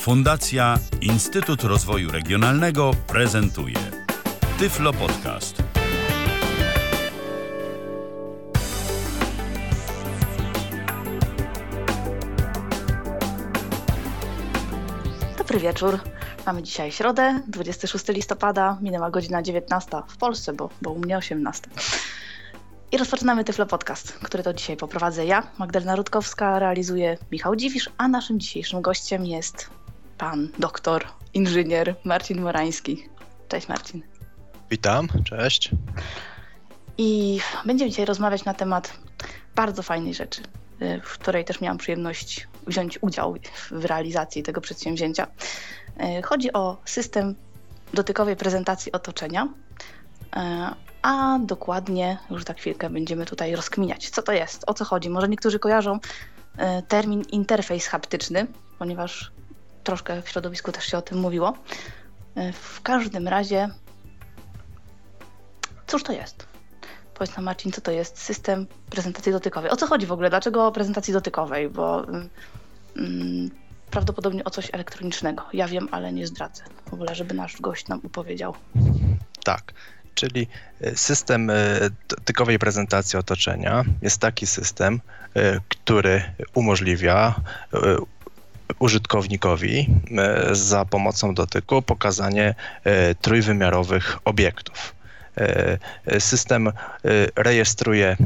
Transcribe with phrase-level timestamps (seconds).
[0.00, 3.76] Fundacja Instytut Rozwoju Regionalnego prezentuje
[4.58, 5.62] Tyflo Podcast.
[15.38, 15.98] Dobry wieczór.
[16.46, 21.62] Mamy dzisiaj środę, 26 listopada, minęła godzina 19 w Polsce, bo, bo u mnie 18.
[22.92, 28.08] I rozpoczynamy Tyflo Podcast, który to dzisiaj poprowadzę ja, Magdalena Rutkowska, realizuje Michał Dziwisz, a
[28.08, 29.70] naszym dzisiejszym gościem jest
[30.20, 33.08] pan doktor, inżynier Marcin Morański.
[33.48, 34.02] Cześć Marcin.
[34.70, 35.70] Witam, cześć.
[36.98, 38.92] I będziemy dzisiaj rozmawiać na temat
[39.54, 40.42] bardzo fajnej rzeczy,
[40.82, 43.36] y, w której też miałam przyjemność wziąć udział
[43.70, 45.26] w realizacji tego przedsięwzięcia.
[45.26, 47.34] Y, chodzi o system
[47.94, 49.48] dotykowej prezentacji otoczenia, y,
[51.02, 55.10] a dokładnie już za chwilkę będziemy tutaj rozkminiać, co to jest, o co chodzi.
[55.10, 55.98] Może niektórzy kojarzą
[56.88, 58.46] termin interfejs haptyczny,
[58.78, 59.32] ponieważ
[59.84, 61.54] troszkę w środowisku też się o tym mówiło.
[62.52, 63.68] W każdym razie,
[65.86, 66.46] cóż to jest?
[67.14, 69.70] Powiedz nam Marcin, co to jest system prezentacji dotykowej?
[69.70, 70.30] O co chodzi w ogóle?
[70.30, 71.68] Dlaczego o prezentacji dotykowej?
[71.68, 72.06] Bo
[72.96, 73.50] mm,
[73.90, 75.42] prawdopodobnie o coś elektronicznego.
[75.52, 76.62] Ja wiem, ale nie zdradzę.
[76.90, 78.54] W ogóle, żeby nasz gość nam upowiedział.
[79.44, 79.72] Tak,
[80.14, 80.46] czyli
[80.94, 81.52] system
[82.08, 85.00] dotykowej prezentacji otoczenia jest taki system,
[85.68, 86.22] który
[86.54, 87.34] umożliwia
[88.78, 89.88] użytkownikowi
[90.52, 92.54] za pomocą dotyku pokazanie
[93.20, 94.94] trójwymiarowych obiektów.
[96.18, 96.72] System
[97.36, 98.16] rejestruje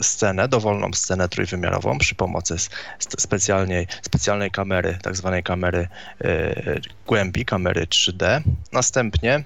[0.00, 2.56] scenę, dowolną scenę trójwymiarową przy pomocy
[2.98, 5.88] specjalnej, specjalnej kamery, tak zwanej kamery
[7.06, 8.40] głębi, kamery 3D.
[8.72, 9.44] Następnie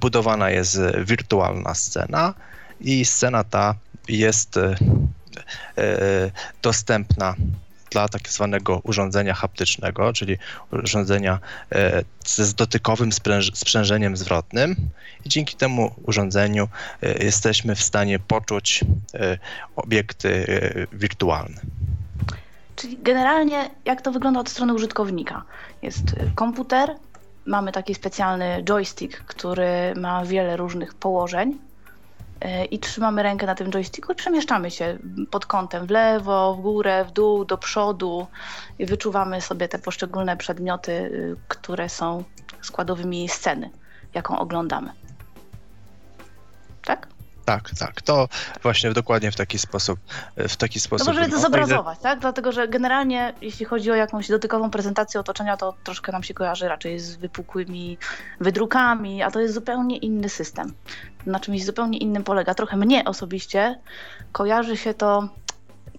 [0.00, 2.34] budowana jest wirtualna scena
[2.80, 3.74] i scena ta
[4.08, 4.58] jest
[6.62, 7.34] dostępna
[7.92, 10.38] dla tak zwanego urządzenia haptycznego, czyli
[10.72, 11.38] urządzenia
[11.72, 13.10] e, z dotykowym
[13.54, 14.76] sprzężeniem zwrotnym
[15.24, 16.68] i dzięki temu urządzeniu
[17.02, 18.84] e, jesteśmy w stanie poczuć
[19.14, 19.38] e,
[19.76, 20.46] obiekty
[20.92, 21.60] wirtualne.
[22.76, 25.42] Czyli generalnie jak to wygląda od strony użytkownika?
[25.82, 26.02] Jest
[26.34, 26.96] komputer,
[27.46, 31.58] mamy taki specjalny joystick, który ma wiele różnych położeń
[32.70, 34.98] i trzymamy rękę na tym joysticku i przemieszczamy się
[35.30, 38.26] pod kątem w lewo, w górę, w dół, do przodu
[38.78, 42.24] i wyczuwamy sobie te poszczególne przedmioty, y, które są
[42.62, 43.70] składowymi sceny,
[44.14, 44.92] jaką oglądamy.
[46.84, 47.06] Tak?
[47.44, 48.02] Tak, tak.
[48.02, 48.28] To
[48.62, 50.00] właśnie dokładnie w taki sposób.
[50.36, 52.18] W taki sposób no, żeby to zobrazować, tak?
[52.18, 56.68] Dlatego, że generalnie, jeśli chodzi o jakąś dotykową prezentację otoczenia, to troszkę nam się kojarzy
[56.68, 57.98] raczej z wypukłymi
[58.40, 60.74] wydrukami, a to jest zupełnie inny system.
[61.26, 62.54] Na czymś zupełnie innym polega.
[62.54, 63.78] Trochę mnie osobiście
[64.32, 65.28] kojarzy się to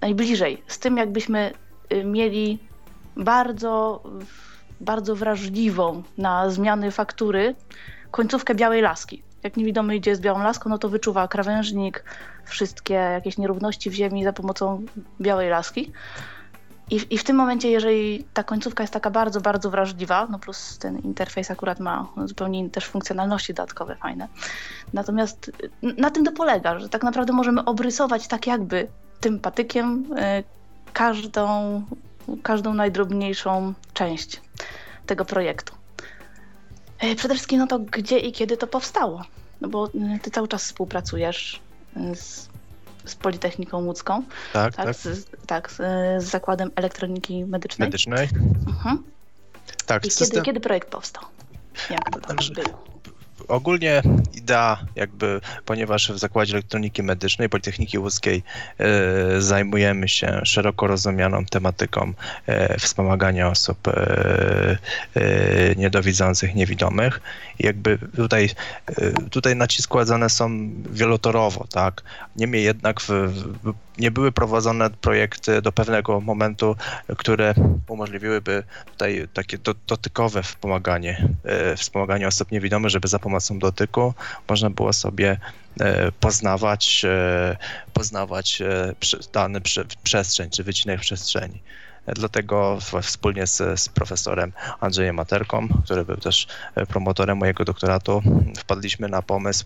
[0.01, 1.51] najbliżej z tym, jakbyśmy
[1.93, 2.59] y, mieli
[3.17, 4.03] bardzo,
[4.81, 7.55] bardzo wrażliwą na zmiany faktury
[8.11, 12.03] końcówkę białej laski jak niewidomy idzie z białą laską, no to wyczuwa krawężnik,
[12.45, 14.85] wszystkie jakieś nierówności w ziemi za pomocą
[15.21, 15.91] białej laski.
[16.89, 20.77] I, I, w tym momencie, jeżeli ta końcówka jest taka bardzo, bardzo wrażliwa, no plus
[20.77, 24.27] ten interfejs akurat ma zupełnie inne też funkcjonalności dodatkowe, fajne.
[24.93, 25.51] Natomiast
[25.81, 28.87] na tym to polega, że tak naprawdę możemy obrysować tak jakby
[29.19, 30.43] tym patykiem y,
[30.93, 31.81] każdą,
[32.43, 34.41] każdą najdrobniejszą część
[35.05, 35.73] tego projektu.
[36.99, 39.23] E, przede wszystkim no to gdzie i kiedy to powstało?
[39.61, 41.61] No bo y, ty cały czas współpracujesz
[41.97, 42.49] y, z,
[43.05, 44.23] z Politechniką Łódzką.
[44.53, 44.85] Tak, tak.
[44.85, 45.75] Tak, z, tak, z,
[46.23, 47.87] z Zakładem Elektroniki Medycznej.
[47.87, 48.29] Medycznej.
[48.67, 49.03] Mhm.
[49.85, 50.29] Tak, I system...
[50.29, 51.23] kiedy, kiedy projekt powstał?
[51.89, 52.92] Jak to tam było?
[53.47, 54.01] Ogólnie
[54.33, 58.43] idea jakby, ponieważ w Zakładzie Elektroniki Medycznej Politechniki Łódzkiej
[58.77, 62.13] e, zajmujemy się szeroko rozumianą tematyką
[62.45, 64.77] e, wspomagania osób e,
[65.15, 67.21] e niedowidzących, niewidomych.
[67.59, 68.49] I jakby tutaj,
[68.87, 72.01] e, tutaj naciski kładzone są wielotorowo, tak?
[72.35, 76.75] Niemniej jednak w, w, nie były prowadzone projekty do pewnego momentu,
[77.17, 77.53] które
[77.87, 84.13] umożliwiłyby tutaj takie do, dotykowe wspomaganie, e, wspomaganie osób niewidomych, żeby za pomocą dotyku
[84.49, 85.37] można było sobie
[85.79, 87.55] e, poznawać, e,
[87.93, 88.61] poznawać
[89.33, 89.61] dany
[90.03, 91.59] przestrzeń czy wycinek przestrzeni.
[92.05, 96.47] Dlatego wspólnie z, z, profesorem Andrzejem Materką, który był też
[96.87, 98.21] promotorem mojego doktoratu,
[98.57, 99.65] wpadliśmy na pomysł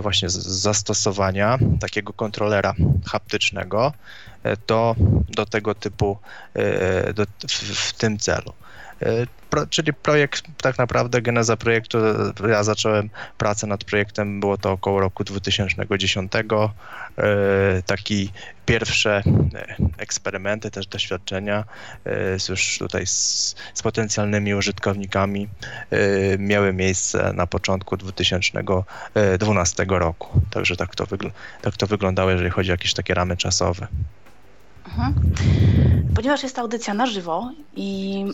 [0.00, 2.74] właśnie zastosowania takiego kontrolera
[3.06, 3.92] haptycznego
[4.66, 4.96] do,
[5.28, 6.18] do tego typu,
[7.14, 8.52] do, w, w tym celu.
[9.50, 11.98] Pro, czyli projekt, tak naprawdę geneza projektu,
[12.48, 16.32] ja zacząłem pracę nad projektem, było to około roku 2010.
[17.86, 18.32] Taki
[18.66, 19.22] pierwsze
[19.98, 21.64] eksperymenty, też doświadczenia
[22.48, 25.48] już tutaj z, z potencjalnymi użytkownikami
[26.38, 30.40] miały miejsce na początku 2012 roku.
[30.50, 31.30] Także tak to, wygl-
[31.62, 33.86] tak to wyglądało, jeżeli chodzi o jakieś takie ramy czasowe.
[34.86, 35.14] Mhm.
[36.14, 38.24] Ponieważ jest audycja na żywo i.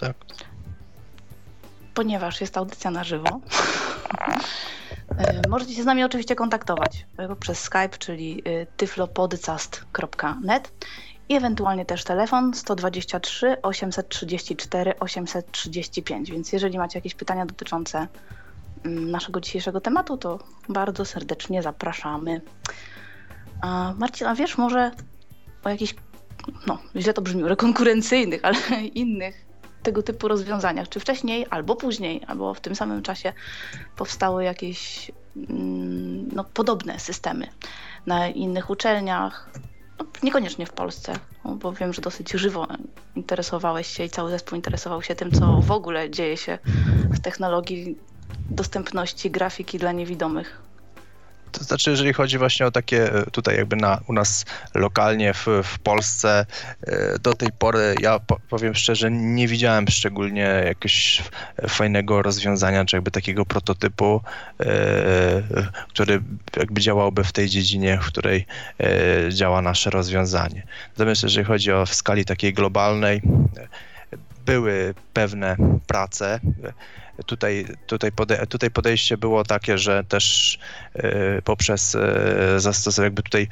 [0.00, 0.16] Tak.
[1.94, 3.28] Ponieważ jest audycja na żywo,
[5.18, 7.06] e, możecie się z nami oczywiście kontaktować
[7.40, 10.72] przez Skype, czyli e, tyflopodcast.net
[11.28, 16.30] i ewentualnie też telefon 123 834 835.
[16.30, 18.08] Więc jeżeli macie jakieś pytania dotyczące
[18.84, 20.38] mm, naszego dzisiejszego tematu, to
[20.68, 22.40] bardzo serdecznie zapraszamy.
[23.62, 24.90] A Marcin, a wiesz może
[25.64, 25.94] o jakichś,
[26.66, 28.58] no źle to brzmi, konkurencyjnych, ale
[28.94, 29.46] innych
[29.82, 30.88] tego typu rozwiązaniach?
[30.88, 33.32] Czy wcześniej, albo później, albo w tym samym czasie
[33.96, 37.46] powstały jakieś mm, no, podobne systemy
[38.06, 39.50] na innych uczelniach?
[39.98, 41.12] No, niekoniecznie w Polsce,
[41.44, 42.66] bo wiem, że dosyć żywo
[43.16, 46.58] interesowałeś się i cały zespół interesował się tym, co w ogóle dzieje się
[47.10, 47.96] w technologii
[48.50, 50.65] dostępności grafiki dla niewidomych.
[51.58, 54.44] To znaczy, jeżeli chodzi właśnie o takie e, tutaj jakby na, u nas
[54.74, 56.46] lokalnie w, w Polsce,
[56.82, 61.22] e, do tej pory ja powiem szczerze, nie widziałem szczególnie jakiegoś
[61.68, 64.20] fajnego rozwiązania, czy jakby takiego prototypu,
[64.60, 64.66] e,
[65.88, 66.20] który
[66.56, 68.46] jakby działałby w tej dziedzinie, w której
[69.30, 70.62] działa nasze rozwiązanie.
[70.90, 73.22] Natomiast jeżeli chodzi o w skali takiej globalnej,
[74.46, 75.56] były pewne
[75.86, 76.40] prace,
[77.26, 80.58] Tutaj, tutaj, pode, tutaj podejście było takie, że też
[80.96, 82.00] y, poprzez y,
[82.60, 83.48] zastosowanie, jakby tutaj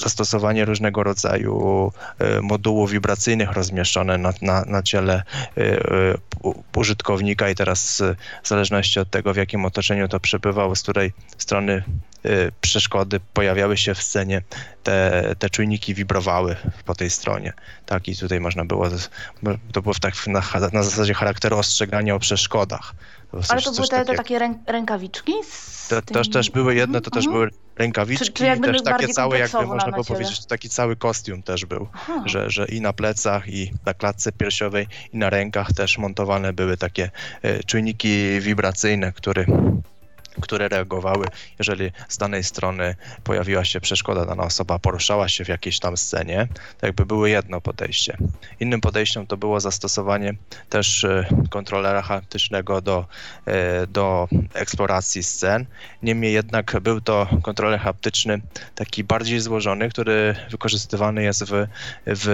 [0.00, 1.92] zastosowanie różnego rodzaju
[2.38, 5.22] y, modułów wibracyjnych rozmieszczone na, na, na ciele
[6.76, 8.02] użytkownika i teraz
[8.42, 11.82] w zależności od tego, w jakim otoczeniu to przebywał, z której strony
[12.60, 14.42] przeszkody pojawiały się w scenie,
[14.82, 17.52] te, te czujniki wibrowały po tej stronie.
[17.86, 18.88] Tak, i tutaj można było,
[19.72, 20.42] to było tak na,
[20.72, 22.94] na zasadzie charakteru ostrzegania o przeszkodach.
[23.48, 25.32] Ale to były te, te takie rękawiczki?
[25.88, 27.34] To, też, też były jedne, to też mhm.
[27.34, 31.42] były rękawiczki czy, czy jakby też takie całe, jakby można było powiedzieć, taki cały kostium
[31.42, 31.88] też był,
[32.26, 36.76] że, że i na plecach, i na klatce piersiowej, i na rękach też montowane były
[36.76, 37.10] takie
[37.42, 39.44] e, czujniki wibracyjne, które
[40.40, 41.26] które reagowały,
[41.58, 42.94] jeżeli z danej strony
[43.24, 46.48] pojawiła się przeszkoda, dana osoba poruszała się w jakiejś tam scenie,
[46.80, 48.16] to jakby było jedno podejście.
[48.60, 50.34] Innym podejściem to było zastosowanie
[50.68, 53.06] też e, kontrolera haptycznego do,
[53.46, 55.66] e, do eksploracji scen.
[56.02, 58.40] Niemniej jednak był to kontroler haptyczny
[58.74, 61.66] taki bardziej złożony, który wykorzystywany jest w,
[62.06, 62.26] w,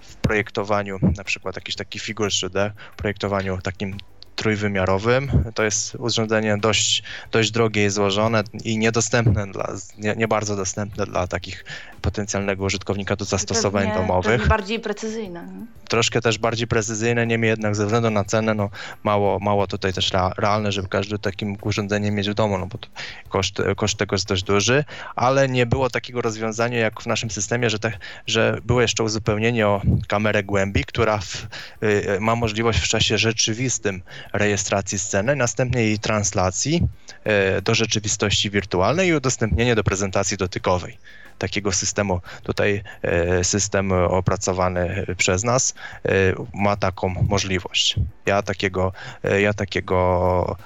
[0.00, 3.96] w projektowaniu, na przykład jakiś taki figur 3D, projektowaniu takim
[4.38, 5.30] trójwymiarowym.
[5.54, 7.02] To jest urządzenie dość,
[7.32, 11.64] dość drogie i złożone i niedostępne dla, nie, nie bardzo dostępne dla takich
[12.02, 14.32] potencjalnego użytkownika do zastosowań pewnie, domowych.
[14.32, 15.48] Pewnie bardziej precyzyjne.
[15.88, 18.70] Troszkę też bardziej precyzyjne, niemniej jednak ze względu na cenę, no
[19.02, 22.78] mało, mało tutaj też realne, żeby każdy takim urządzeniem mieć w domu, no bo
[23.28, 24.84] koszt, koszt tego jest dość duży,
[25.16, 27.92] ale nie było takiego rozwiązania jak w naszym systemie, że, te,
[28.26, 31.46] że było jeszcze uzupełnienie o kamerę głębi, która w,
[31.82, 34.02] y, ma możliwość w czasie rzeczywistym
[34.32, 36.82] rejestracji sceny, następnie jej translacji
[37.58, 40.98] y, do rzeczywistości wirtualnej i udostępnienie do prezentacji dotykowej
[41.38, 42.20] takiego systemu.
[42.42, 46.10] Tutaj e, system opracowany przez nas e,
[46.54, 47.96] ma taką możliwość.
[48.26, 48.92] Ja takiego,
[49.24, 50.56] e, ja takiego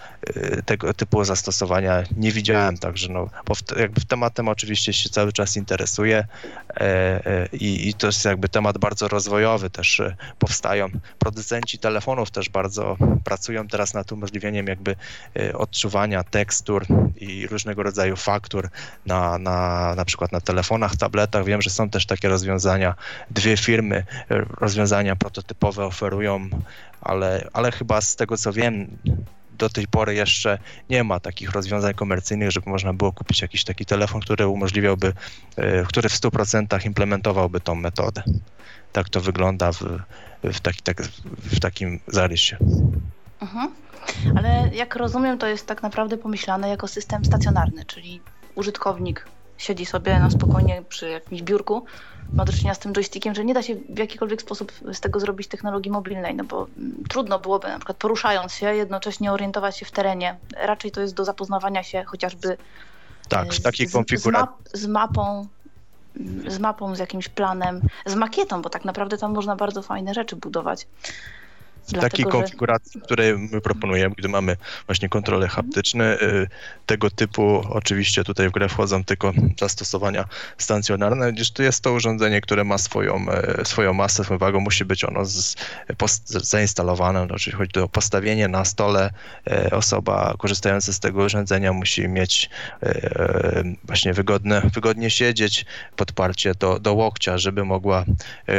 [0.67, 6.27] tego typu zastosowania nie widziałem, także no, bo jakby tematem oczywiście się cały czas interesuję
[7.53, 10.03] i, i to jest jakby temat bardzo rozwojowy, też
[10.39, 10.89] powstają
[11.19, 14.97] producenci telefonów też bardzo pracują teraz nad umożliwieniem jakby
[15.55, 16.87] odczuwania tekstur
[17.17, 18.69] i różnego rodzaju faktur
[19.07, 21.45] na, na, na przykład na telefonach, tabletach.
[21.45, 22.95] Wiem, że są też takie rozwiązania.
[23.31, 24.05] Dwie firmy e,
[24.61, 26.49] rozwiązania prototypowe oferują,
[27.01, 28.99] ale, ale chyba z tego co wiem,
[29.63, 30.59] do tej pory jeszcze
[30.91, 35.13] nie ma takich rozwiązań komercyjnych, żeby można było kupić jakiś taki telefon, który umożliwiałby,
[35.57, 38.23] e, który w 100% implementowałby tą metodę.
[38.93, 39.81] Tak to wygląda w,
[40.43, 41.03] w, taki, tak,
[41.39, 42.57] w takim zarysie.
[43.41, 43.71] Mhm.
[44.37, 48.21] Ale jak rozumiem, to jest tak naprawdę pomyślane jako system stacjonarny, czyli
[48.55, 49.27] użytkownik
[49.59, 51.85] siedzi sobie na spokojnie przy jakimś biurku,
[52.35, 55.21] ma do czynienia z tym joystickiem, że nie da się w jakikolwiek sposób z tego
[55.21, 59.87] zrobić technologii mobilnej, no bo mm, trudno byłoby na przykład poruszając się, jednocześnie orientować się
[59.87, 60.37] w terenie.
[60.57, 62.57] Raczej to jest do zapoznawania się chociażby
[63.29, 64.57] tak, w takiej konfiguracji.
[64.73, 65.47] Z, map, z mapą
[66.47, 70.37] z mapą, z jakimś planem, z makietą, bo tak naprawdę tam można bardzo fajne rzeczy
[70.37, 70.87] budować.
[71.89, 73.05] W takiej konfiguracji, że...
[73.05, 76.49] której my proponujemy, gdy mamy właśnie kontrole haptyczne, y,
[76.87, 80.25] tego typu oczywiście tutaj w grę wchodzą tylko zastosowania
[80.59, 84.85] stacjonarne, gdyż to jest to urządzenie, które ma swoją, e, swoją masę, swoją wagę, musi
[84.85, 85.57] być ono z,
[85.97, 89.11] post, zainstalowane, no, czyli chodzi o postawienie na stole,
[89.51, 92.51] e, osoba korzystająca z tego urządzenia musi mieć
[92.83, 98.05] e, właśnie wygodne, wygodnie siedzieć, podparcie do, do łokcia, żeby mogła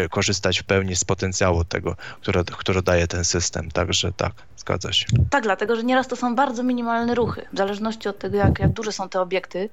[0.10, 5.06] korzystać w pełni z potencjału tego, które, które daje ten system, także tak, zgadza się.
[5.30, 8.72] Tak, dlatego, że nieraz to są bardzo minimalne ruchy, w zależności od tego, jak, jak
[8.72, 9.70] duże są te obiekty.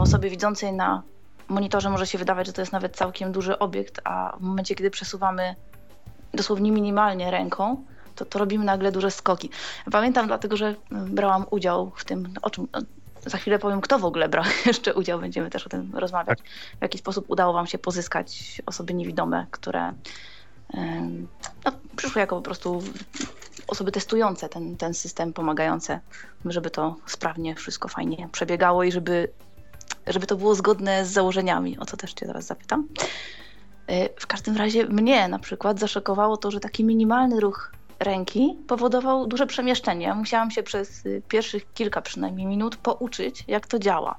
[0.00, 1.02] Osobie widzącej na
[1.48, 4.90] monitorze może się wydawać, że to jest nawet całkiem duży obiekt, a w momencie, kiedy
[4.90, 5.54] przesuwamy
[6.34, 7.84] dosłownie minimalnie ręką,
[8.16, 9.50] to, to robimy nagle duże skoki.
[9.92, 12.68] Pamiętam dlatego, że brałam udział w tym, o czym
[13.26, 16.38] za chwilę powiem, kto w ogóle brał jeszcze udział, będziemy też o tym rozmawiać.
[16.38, 16.48] Tak.
[16.78, 19.92] W jaki sposób udało Wam się pozyskać osoby niewidome, które
[21.64, 22.82] no, przyszły jako po prostu
[23.68, 26.00] osoby testujące ten, ten system, pomagające,
[26.44, 29.28] żeby to sprawnie wszystko fajnie przebiegało i żeby,
[30.06, 32.88] żeby to było zgodne z założeniami, o co też Cię teraz zapytam.
[33.86, 39.26] E, w każdym razie mnie na przykład zaszokowało to, że taki minimalny ruch ręki powodował
[39.26, 40.14] duże przemieszczenie.
[40.14, 44.18] musiałam się przez y, pierwszych kilka przynajmniej minut pouczyć, jak to działa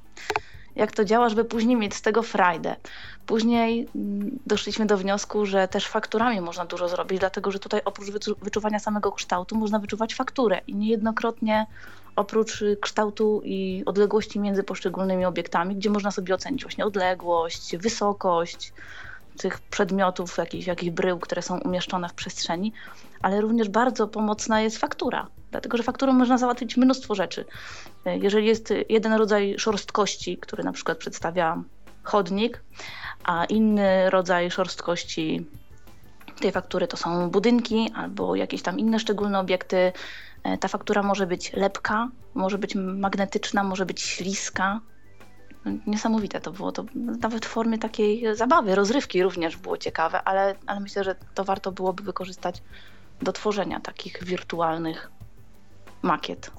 [0.75, 2.75] jak to działa, żeby później mieć z tego frajdę.
[3.25, 8.09] Później mm, doszliśmy do wniosku, że też fakturami można dużo zrobić, dlatego że tutaj oprócz
[8.41, 11.65] wyczuwania samego kształtu można wyczuwać fakturę i niejednokrotnie
[12.15, 18.73] oprócz kształtu i odległości między poszczególnymi obiektami, gdzie można sobie ocenić właśnie odległość, wysokość,
[19.37, 22.73] tych przedmiotów, jakichś, jakichś brył, które są umieszczone w przestrzeni,
[23.21, 27.45] ale również bardzo pomocna jest faktura, dlatego że fakturą można załatwić mnóstwo rzeczy.
[28.05, 31.63] Jeżeli jest jeden rodzaj szorstkości, który na przykład przedstawia
[32.03, 32.61] chodnik,
[33.23, 35.45] a inny rodzaj szorstkości
[36.39, 39.91] tej faktury to są budynki albo jakieś tam inne szczególne obiekty,
[40.59, 44.79] ta faktura może być lepka, może być magnetyczna, może być śliska,
[45.87, 46.71] niesamowite to było.
[46.71, 51.43] To nawet w formie takiej zabawy, rozrywki również było ciekawe, ale, ale myślę, że to
[51.43, 52.61] warto byłoby wykorzystać
[53.21, 55.11] do tworzenia takich wirtualnych
[56.01, 56.51] makiet.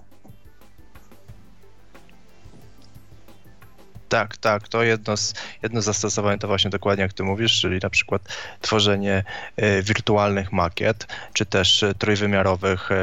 [4.14, 7.78] Tak, tak, to jedno z, jedno z zastosowań to właśnie dokładnie jak ty mówisz, czyli
[7.82, 8.22] na przykład
[8.60, 9.24] tworzenie
[9.56, 12.96] e, wirtualnych makiet, czy też e, trójwymiarowych e,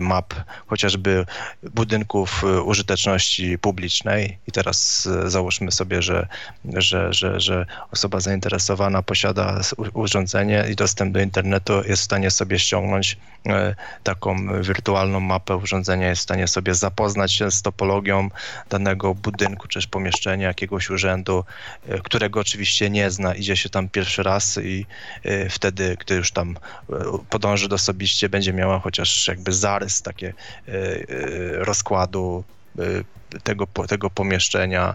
[0.00, 0.34] map,
[0.66, 1.26] chociażby
[1.62, 4.38] budynków użyteczności publicznej.
[4.46, 6.26] I teraz załóżmy sobie, że,
[6.74, 9.60] że, że, że osoba zainteresowana posiada
[9.92, 13.16] urządzenie i dostęp do internetu, jest w stanie sobie ściągnąć
[14.02, 18.28] taką wirtualną mapę urządzenia, jest w stanie sobie zapoznać się z topologią
[18.70, 21.44] danego budynku, czy pomieszczenia, jakiegoś urzędu,
[21.88, 24.86] e, którego oczywiście nie zna, idzie się tam pierwszy raz i
[25.24, 26.56] e, wtedy, gdy już tam
[26.90, 26.94] e,
[27.30, 30.34] podąży osobiście, będzie miała chociaż jakby zarys takie
[31.52, 32.44] rozkładu
[33.42, 34.94] tego, tego pomieszczenia,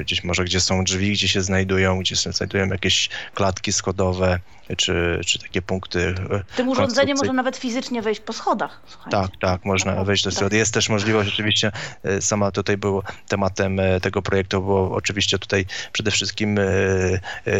[0.00, 4.38] gdzieś może gdzie są drzwi, gdzie się znajdują, gdzie się znajdują jakieś klatki schodowe,
[4.76, 6.14] czy, czy takie punkty.
[6.56, 8.80] Tym urządzeniem można nawet fizycznie wejść po schodach.
[8.86, 9.10] Słuchajcie.
[9.10, 10.38] Tak, tak, można no, wejść do tak.
[10.38, 10.56] schody.
[10.56, 11.72] Jest też możliwość, oczywiście,
[12.20, 16.58] sama tutaj było tematem tego projektu, było oczywiście tutaj przede wszystkim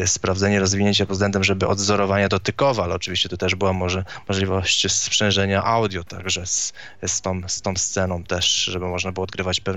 [0.06, 5.64] sprawdzenie rozwinięcia pod względem, żeby odzorowania dotykowe, ale oczywiście to też była może możliwość sprzężenia
[5.64, 6.72] audio także z,
[7.06, 9.75] z, tą, z tą sceną też, żeby można było odgrywać pewne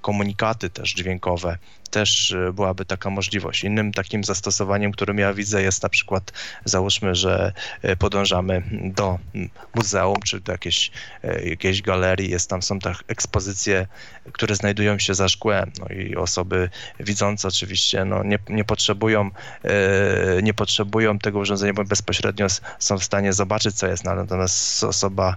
[0.00, 1.58] komunikaty też dźwiękowe
[1.90, 3.64] też e, byłaby taka możliwość.
[3.64, 6.32] Innym takim zastosowaniem, którym ja widzę, jest na przykład,
[6.64, 8.62] załóżmy, że e, podążamy
[8.94, 9.18] do
[9.74, 10.90] muzeum czy do jakiejś,
[11.24, 13.86] e, jakiejś galerii, jest tam są tak ekspozycje,
[14.32, 16.70] które znajdują się za szkłem, no i osoby
[17.00, 19.30] widzące oczywiście no, nie, nie, potrzebują,
[20.42, 22.46] nie potrzebują tego urządzenia, bo bezpośrednio
[22.78, 25.36] są w stanie zobaczyć, co jest, natomiast osoba,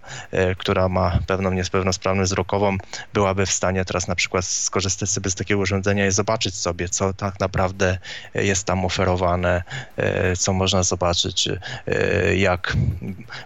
[0.58, 2.78] która ma pewną niepełnosprawność wzrokową,
[3.14, 7.14] byłaby w stanie teraz na przykład skorzystać sobie z takiego urządzenia i zobaczyć, sobie, co
[7.14, 7.98] tak naprawdę
[8.34, 9.64] jest tam oferowane,
[9.98, 12.78] e, co można zobaczyć, e, jak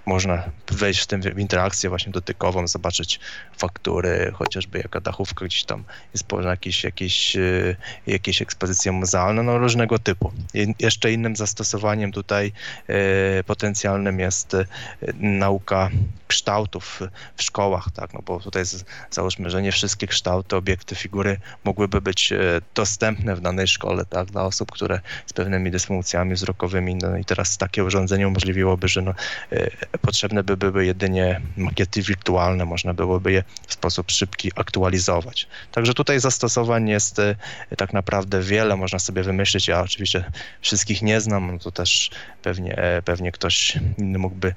[0.05, 3.19] można wejść w tym w interakcję właśnie dotykową, zobaczyć
[3.57, 7.75] faktury, chociażby jaka dachówka gdzieś tam jest położona, jakieś, jakieś, e,
[8.07, 10.31] jakieś ekspozycje muzealne, no różnego typu.
[10.79, 12.51] Jeszcze innym zastosowaniem tutaj
[13.45, 14.55] potencjalnym jest
[15.19, 15.89] nauka
[16.27, 17.01] kształtów
[17.35, 18.63] w szkołach, tak, no bo tutaj
[19.11, 22.33] załóżmy, że nie wszystkie kształty kształty, obiekty, figury mogłyby być
[22.75, 27.57] dostępne w danej szkole, tak, dla osób, które z pewnymi dysfunkcjami wzrokowymi, no i teraz
[27.57, 29.13] takie urządzenie umożliwiłoby, że no,
[30.01, 35.47] potrzebne by były jedynie makiety wirtualne, można byłoby je w sposób szybki aktualizować.
[35.71, 37.21] Także tutaj zastosowań jest
[37.77, 40.31] tak naprawdę wiele, można sobie wymyślić, ja oczywiście
[40.61, 42.09] wszystkich nie znam, no to też
[42.41, 44.53] pewnie, pewnie ktoś inny mógłby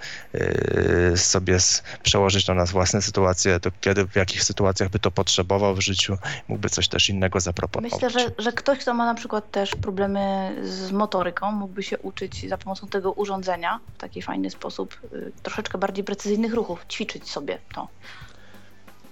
[1.17, 1.59] sobie
[2.03, 6.17] przełożyć to na własne sytuacje, to kiedy, w jakich sytuacjach by to potrzebował w życiu,
[6.49, 8.03] mógłby coś też innego zaproponować.
[8.03, 12.49] Myślę, że, że ktoś, kto ma na przykład też problemy z motoryką, mógłby się uczyć
[12.49, 17.59] za pomocą tego urządzenia w taki fajny sposób y, troszeczkę bardziej precyzyjnych ruchów, ćwiczyć sobie
[17.75, 17.89] to.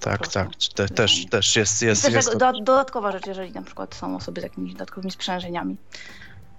[0.00, 0.48] Tak, tak.
[0.74, 1.82] Te, też, też jest.
[1.82, 5.76] jest, Myślę, jest do, dodatkowa rzecz, jeżeli na przykład są osoby z jakimiś dodatkowymi sprzężeniami.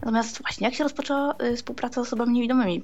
[0.02, 2.84] Natomiast właśnie, jak się rozpoczęła y, współpraca z osobami niewidomymi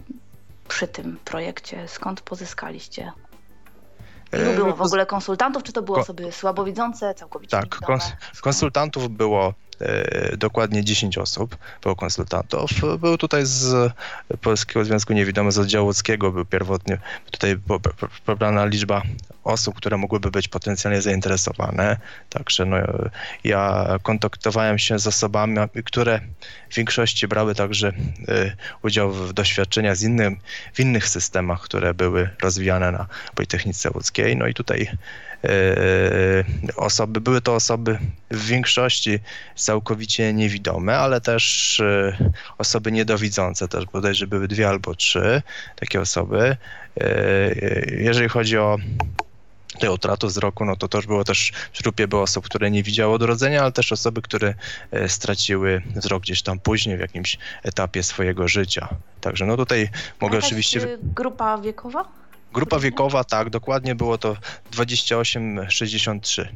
[0.68, 1.88] przy tym projekcie?
[1.88, 3.12] Skąd pozyskaliście?
[4.36, 5.63] Ilu E, było w ogóle konsultantów?
[5.63, 9.54] Czy to były osoby słabowidzące, całkowicie Tak, kons konsultantów było
[10.38, 12.72] dokładnie 10 osób, było konsultantów.
[13.00, 13.94] Był tutaj z
[14.41, 16.98] Polskiego Związku Niewidomych, z oddziału łódzkiego, był pierwotnie
[17.32, 17.58] tutaj
[18.25, 19.01] pobrana liczba
[19.44, 21.98] osób, które mogłyby być potencjalnie zainteresowane.
[22.29, 22.77] Także no,
[23.44, 26.20] ja kontaktowałem się z osobami, które
[26.70, 30.39] w większości brały także y, udział w doświadczeniach z innym,
[30.74, 34.38] w innych systemach, które były rozwijane na Politechnice Łódzkiej.
[34.38, 34.89] No i tutaj
[36.75, 38.00] osoby, były to osoby
[38.32, 39.20] w większości
[39.56, 42.16] całkowicie niewidome, ale też y,
[42.58, 45.42] osoby niedowidzące, też bodajże były dwie albo trzy
[45.75, 46.58] takie osoby.
[47.98, 48.78] Jeżeli chodzi o
[49.80, 53.14] tej utraty wzroku, no to też było też w grupie było osób, które nie widziały
[53.14, 54.54] odrodzenia, ale też osoby, które
[54.92, 58.88] e, straciły wzrok gdzieś tam później w jakimś etapie swojego życia.
[59.22, 59.90] Także no tutaj
[60.22, 60.80] mogę Jakaś oczywiście...
[60.80, 62.06] y, grupa wiekowa?
[62.56, 64.38] Grupa wiekowa, tak, dokładnie było to
[64.72, 66.48] 28-63.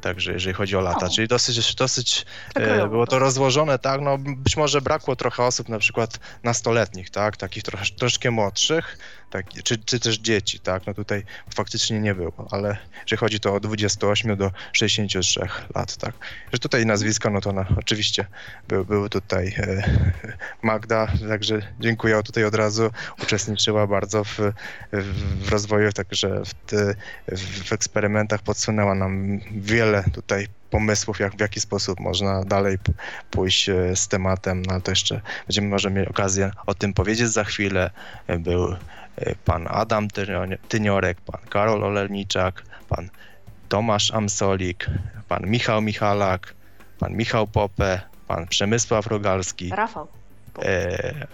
[0.00, 1.08] Także jeżeli chodzi o lata, O.
[1.08, 5.78] czyli dosyć, dosyć e, było to rozłożone, tak, no być może brakło trochę osób na
[5.78, 8.98] przykład nastoletnich, tak, takich trochę, troszkę młodszych,
[9.30, 13.54] tak, czy, czy też dzieci, tak, no tutaj faktycznie nie było, ale jeżeli chodzi to
[13.54, 15.40] od 28 do 63
[15.74, 16.14] lat, tak,
[16.52, 18.26] że tutaj nazwiska, no to na, oczywiście
[18.68, 19.82] był, był tutaj e,
[20.62, 22.90] Magda, także dziękuję tutaj od razu,
[23.22, 24.38] uczestniczyła bardzo w,
[24.92, 26.94] w, rozwoju, także w, te,
[27.66, 32.78] w eksperymentach podsunęła nam wiele tutaj pomysłów, jak, w jaki sposób można dalej
[33.30, 37.44] pójść e, z tematem, no to jeszcze będziemy może mieli okazję o tym powiedzieć za
[37.44, 37.90] chwilę.
[38.26, 38.76] E, Był
[39.44, 43.08] pan Adam Tynio- Tyniorek, pan Karol Olelniczak, pan
[43.68, 44.86] Tomasz Amsolik,
[45.28, 46.54] pan Michał Michalak,
[46.98, 50.08] pan Michał Popę, pan Przemysław Rogalski, Rafał.
[50.62, 51.26] e,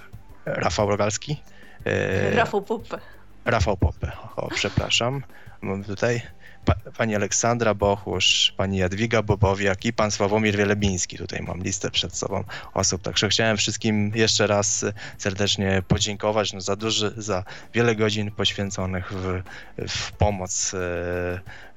[0.47, 1.43] Rafał Rogalski,
[1.87, 2.99] e, Rafał Pupę.
[3.45, 5.23] Rafał Popę, o, przepraszam.
[5.63, 6.23] Mam tutaj
[6.65, 11.19] pa, pani Aleksandra Bochusz, pani Jadwiga Bobowiak i pan Sławomir Wielebiński.
[11.19, 12.45] Tutaj mam listę przed sobą
[12.75, 13.03] osób.
[13.03, 14.85] Także chciałem wszystkim jeszcze raz
[15.19, 17.45] serdecznie podziękować no, za duży, za
[17.75, 19.43] wiele godzin poświęconych w,
[19.89, 20.79] w pomoc e,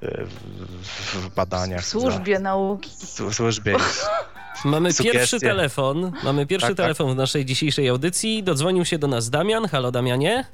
[0.02, 1.82] w, w badaniach.
[1.82, 2.92] W służbie nauki.
[2.98, 3.76] Za, w służbie.
[4.66, 5.20] Mamy Sugestie.
[5.20, 6.12] pierwszy telefon.
[6.24, 6.84] Mamy pierwszy Tak, tak.
[6.84, 8.44] telefon w naszej dzisiejszej audycji.
[8.44, 9.68] Dodzwonił się do nas Damian.
[9.68, 10.46] Halo Damianie?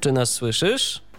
[0.00, 1.09] Czy nas słyszysz?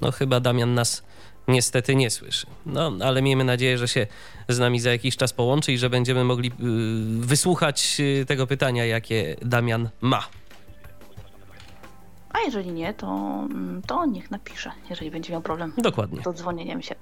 [0.00, 1.02] No chyba Damian nas
[1.48, 2.46] niestety nie słyszy.
[2.66, 4.06] No, ale miejmy nadzieję, że się
[4.48, 8.84] z nami za jakiś czas połączy i że będziemy mogli yy, wysłuchać yy, tego pytania,
[8.84, 10.26] jakie Damian ma.
[12.30, 13.06] A jeżeli nie, to,
[13.50, 16.22] mm, to niech napisze, jeżeli będzie miał problem Dokładnie.
[16.22, 16.94] z odzwonieniem się.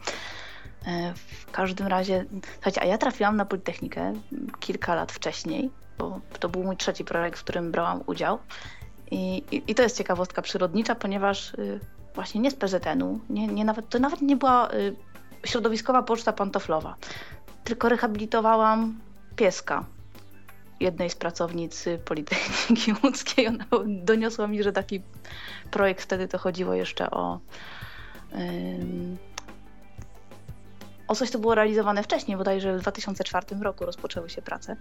[0.86, 4.12] E, W każdym razie, słuchajcie, a ja trafiłam na Politechnikę
[4.60, 8.38] kilka lat wcześniej, bo to był mój trzeci projekt, w którym brałam udział.
[9.10, 11.80] I, i, i to jest ciekawostka przyrodnicza, ponieważ y,
[12.14, 14.96] właśnie nie z PZN-u, nie, nie nawet, to nawet nie była y,
[15.46, 16.96] środowiskowa poczta pantoflowa,
[17.64, 19.00] tylko rehabilitowałam
[19.36, 19.84] pieska
[20.80, 23.46] jednej z pracownic y, Politechniki Łódzkiej.
[23.48, 25.02] Ona doniosła mi, że taki
[25.70, 27.40] projekt wtedy to chodziło jeszcze o
[28.34, 29.18] ym,
[31.08, 34.76] o coś, co było realizowane wcześniej, bodajże w 2004 roku rozpoczęły się prace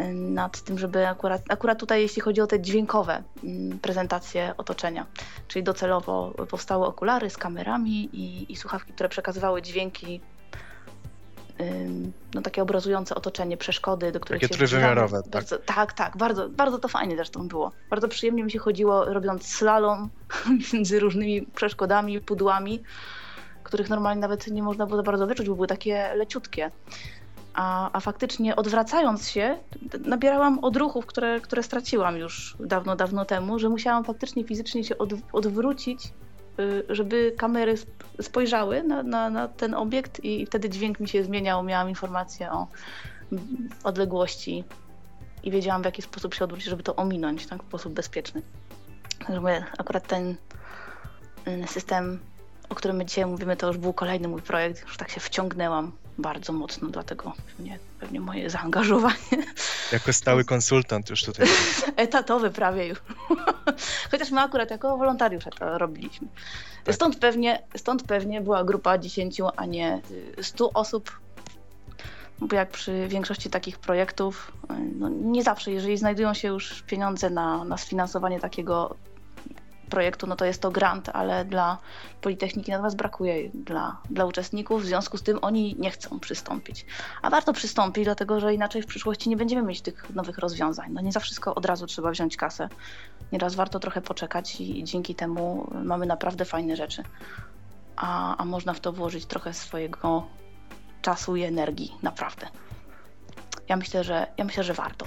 [0.00, 5.06] y, nad tym, żeby akurat, akurat tutaj, jeśli chodzi o te dźwiękowe ym, prezentacje otoczenia,
[5.48, 10.20] czyli docelowo powstały okulary z kamerami i, i słuchawki, które przekazywały dźwięki
[11.60, 15.30] ym, no, takie obrazujące otoczenie, przeszkody, do których Takie się trójwymiarowe, tak?
[15.30, 17.72] Bardzo, tak, tak, bardzo, bardzo to fajnie zresztą było.
[17.90, 20.10] Bardzo przyjemnie mi się chodziło, robiąc slalom
[20.72, 22.82] między różnymi przeszkodami, pudłami,
[23.70, 26.70] których normalnie nawet nie można było za bardzo wyczuć, bo były takie leciutkie.
[27.54, 29.58] A, a faktycznie odwracając się,
[30.04, 35.10] nabierałam odruchów, które, które straciłam już dawno, dawno temu, że musiałam faktycznie fizycznie się od,
[35.32, 36.12] odwrócić
[36.60, 37.74] y, żeby kamery
[38.22, 42.66] spojrzały na, na, na ten obiekt i wtedy dźwięk mi się zmieniał, miałam informację o
[43.84, 44.64] odległości
[45.42, 48.42] i wiedziałam w jaki sposób się odwrócić, żeby to ominąć tak, w sposób bezpieczny.
[49.26, 50.36] Także akurat ten
[51.66, 52.18] system,
[52.70, 55.92] o którym my dzisiaj mówimy, to już był kolejny mój projekt, już tak się wciągnęłam
[56.18, 59.44] bardzo mocno, dlatego pewnie, pewnie moje zaangażowanie.
[59.92, 61.48] Jako stały konsultant już tutaj.
[61.96, 62.98] Etatowy prawie już.
[64.10, 66.28] Chociaż my akurat jako wolontariusze to robiliśmy.
[66.84, 66.94] Tak.
[66.94, 70.00] Stąd, pewnie, stąd pewnie była grupa 10, a nie
[70.42, 71.20] 100 osób.
[72.40, 74.52] Bo jak przy większości takich projektów,
[74.98, 78.96] no nie zawsze, jeżeli znajdują się już pieniądze na, na sfinansowanie takiego
[79.90, 81.78] projektu, no to jest to grant, ale dla
[82.20, 86.86] Politechniki natomiast brakuje dla, dla uczestników, w związku z tym oni nie chcą przystąpić.
[87.22, 90.92] A warto przystąpić, dlatego że inaczej w przyszłości nie będziemy mieć tych nowych rozwiązań.
[90.92, 92.68] No nie za wszystko od razu trzeba wziąć kasę.
[93.32, 97.02] Nieraz warto trochę poczekać i dzięki temu mamy naprawdę fajne rzeczy.
[97.96, 100.26] A, a można w to włożyć trochę swojego
[101.02, 102.46] czasu i energii, naprawdę.
[103.68, 105.06] Ja myślę, że, ja myślę, że warto.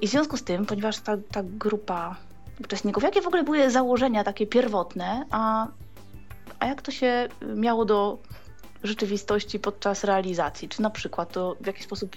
[0.00, 2.16] I w związku z tym, ponieważ ta, ta grupa
[2.64, 5.66] uczestników, jakie w ogóle były założenia takie pierwotne, a,
[6.58, 8.18] a jak to się miało do
[8.82, 10.68] rzeczywistości podczas realizacji?
[10.68, 12.16] Czy na przykład to w jaki sposób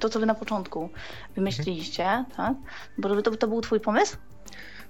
[0.00, 0.90] to, co wy na początku
[1.34, 2.26] wymyśliliście, mhm.
[2.36, 2.54] tak?
[2.98, 4.16] Bo to, to był twój pomysł?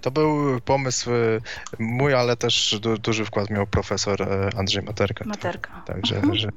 [0.01, 1.41] To był pomysł e,
[1.79, 5.25] mój, ale też du duży wkład miał profesor e, Andrzej Materka.
[5.25, 5.83] Materka.
[5.87, 6.35] Także, mhm.
[6.35, 6.49] że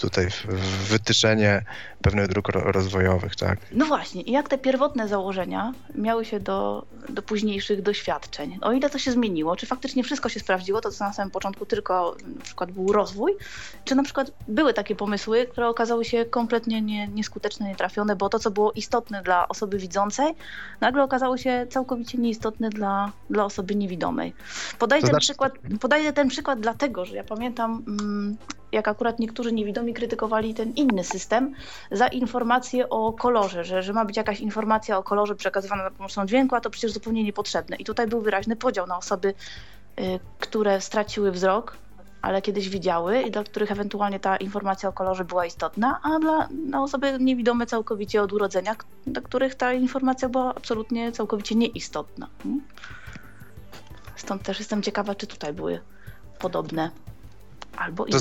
[0.00, 0.28] tutaj
[0.88, 1.64] wytyczenie
[2.02, 3.58] pewnych dróg rozwojowych, tak.
[3.72, 8.58] No właśnie, i jak te pierwotne założenia miały się do, do późniejszych doświadczeń?
[8.60, 9.56] O ile to się zmieniło?
[9.56, 13.32] Czy faktycznie wszystko się sprawdziło, to co na samym początku tylko na przykład był rozwój?
[13.84, 18.38] Czy na przykład były takie pomysły, które okazały się kompletnie nie, nieskuteczne, nietrafione, bo to,
[18.38, 20.34] co było istotne dla osoby widzącej,
[20.80, 24.34] nagle okazało się całkowicie nieistotne dla, dla osoby niewidomej.
[24.78, 25.26] Podaję, to ten znaczy...
[25.26, 28.36] przykład, podaję ten przykład dlatego, że ja pamiętam, mm,
[28.76, 31.54] jak akurat niektórzy niewidomi krytykowali ten inny system
[31.90, 36.26] za informację o kolorze, że, że ma być jakaś informacja o kolorze przekazywana za pomocą
[36.26, 37.76] dźwięku, a to przecież zupełnie niepotrzebne.
[37.76, 39.34] I tutaj był wyraźny podział na osoby,
[40.00, 41.76] y, które straciły wzrok,
[42.22, 46.48] ale kiedyś widziały i dla których ewentualnie ta informacja o kolorze była istotna, a dla
[46.66, 52.28] na osoby niewidome całkowicie od urodzenia, dla których ta informacja była absolutnie całkowicie nieistotna.
[52.42, 52.62] Hmm?
[54.16, 55.80] Stąd też jestem ciekawa, czy tutaj były
[56.38, 56.90] podobne
[57.76, 58.20] albo inne.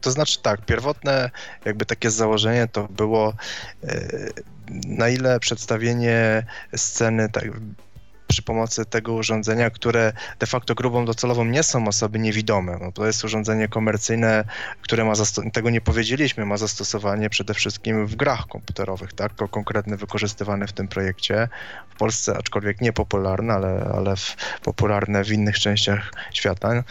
[0.00, 1.30] To znaczy tak, pierwotne
[1.64, 3.34] jakby takie założenie to było
[3.84, 4.08] e,
[4.86, 7.44] na ile przedstawienie sceny tak,
[8.28, 12.78] przy pomocy tego urządzenia, które de facto grubą docelową nie są osoby niewidome.
[12.80, 14.44] No, to jest urządzenie komercyjne,
[14.82, 15.12] które ma
[15.52, 19.32] tego nie powiedzieliśmy, ma zastosowanie przede wszystkim w grach komputerowych, tak?
[19.50, 21.48] Konkretne wykorzystywane w tym projekcie.
[21.88, 26.84] W Polsce, aczkolwiek niepopularne, ale, ale w, popularne w innych częściach świata.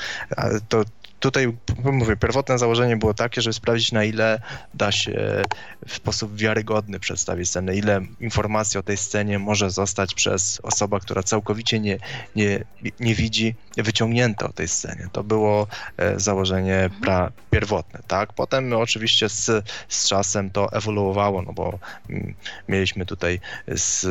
[0.70, 0.84] To
[1.20, 4.42] tutaj mówię, pierwotne założenie było takie, żeby sprawdzić na ile
[4.74, 5.44] da się
[5.88, 11.24] w sposób wiarygodny przedstawić scenę, ile informacji o tej scenie może zostać przez osobę, która
[11.24, 11.98] całkowicie nie,
[12.36, 12.64] nie,
[13.00, 15.08] nie widzi, wyciągnięte o tej scenie.
[15.12, 17.02] To było e, założenie mhm.
[17.02, 18.34] pra, pierwotne, tak?
[18.34, 22.34] Potem oczywiście z, z czasem to ewoluowało, no bo mm,
[22.68, 23.40] mieliśmy tutaj
[23.76, 24.06] z,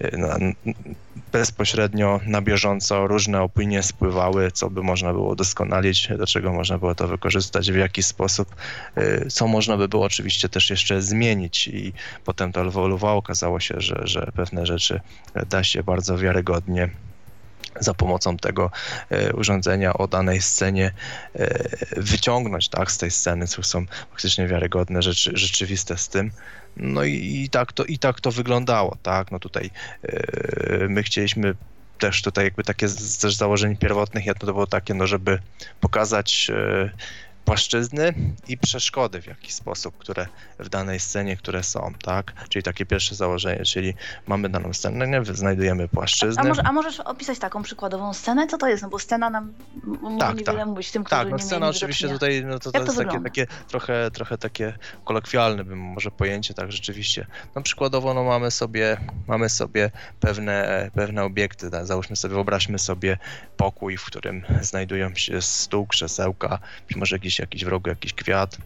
[0.00, 0.38] e, na,
[1.32, 6.94] bezpośrednio na bieżąco różne opinie spływały, co by można było doskonalić, do czego można było
[6.94, 8.56] to wykorzystać, w jaki sposób,
[8.98, 11.92] y, co można by było oczywiście też jeszcze zmienić i
[12.24, 13.18] potem to ewoluowało.
[13.18, 15.00] Okazało się, że, że pewne rzeczy
[15.48, 16.90] da się bardzo wiarygodnie
[17.80, 18.70] za pomocą tego
[19.10, 20.92] e, urządzenia o danej scenie
[21.34, 26.30] e, wyciągnąć tak, z tej sceny, co są faktycznie wiarygodne, rzeczy, rzeczywiste z tym.
[26.76, 29.70] No i, i, tak to, i tak to wyglądało, tak, no tutaj
[30.02, 31.54] e, my chcieliśmy
[31.98, 35.38] też tutaj jakby takie z, też założeń pierwotnych, jedno to było takie, no żeby
[35.80, 36.50] pokazać
[37.46, 38.14] płaszczyzny
[38.48, 40.26] i przeszkody w jakiś sposób, które
[40.58, 42.32] w danej scenie, które są, tak?
[42.48, 43.94] Czyli takie pierwsze założenie, czyli
[44.26, 45.24] mamy daną scenę, nie?
[45.24, 46.42] znajdujemy płaszczyzny.
[46.42, 48.46] A, a, może, a możesz opisać taką przykładową scenę?
[48.46, 48.82] Co to jest?
[48.82, 49.52] No bo scena nam
[50.18, 50.66] tak, niewiele tak.
[50.66, 54.10] mówić tym, którzy Tak, no scena oczywiście tutaj, no to, to, jest takie, takie, trochę,
[54.10, 54.72] trochę takie
[55.04, 57.26] kolokwialne bym może pojęcie, tak rzeczywiście.
[57.54, 61.86] No przykładowo no mamy sobie, mamy sobie pewne, pewne obiekty, tak?
[61.86, 63.18] załóżmy sobie, wyobraźmy sobie
[63.56, 66.58] pokój, w którym znajdują się stół, krzesełka,
[66.96, 68.58] może jakiś jakiś w rogu jakiś kwiat,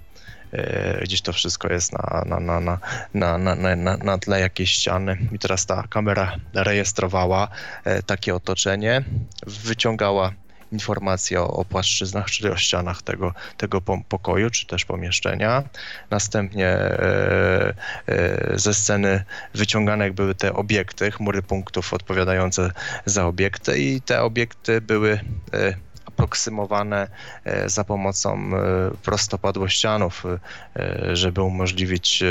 [0.53, 2.79] e, gdzieś to wszystko jest na, na, na, na,
[3.15, 5.19] na, na, na, na tle jakiejś ściany.
[5.33, 7.49] I teraz ta kamera rejestrowała
[7.85, 9.05] e, takie otoczenie,
[9.47, 10.33] wyciągała
[10.73, 15.63] informacje o, o płaszczyznach czy o ścianach tego, tego pokoju czy też pomieszczenia.
[16.11, 17.75] Następnie e,
[18.07, 22.71] e, ze sceny wyciągane były te obiekty, chmury punktów odpowiadające
[23.05, 23.79] za obiekty.
[23.79, 25.21] I te obiekty były
[25.53, 25.75] e,
[26.21, 27.09] aproksymowane
[27.45, 32.23] e, za pomocą e, prostopadłościanów, e, żeby umożliwić,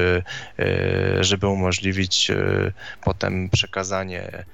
[1.19, 2.31] żeby umożliwić
[3.03, 4.45] potem przekazanie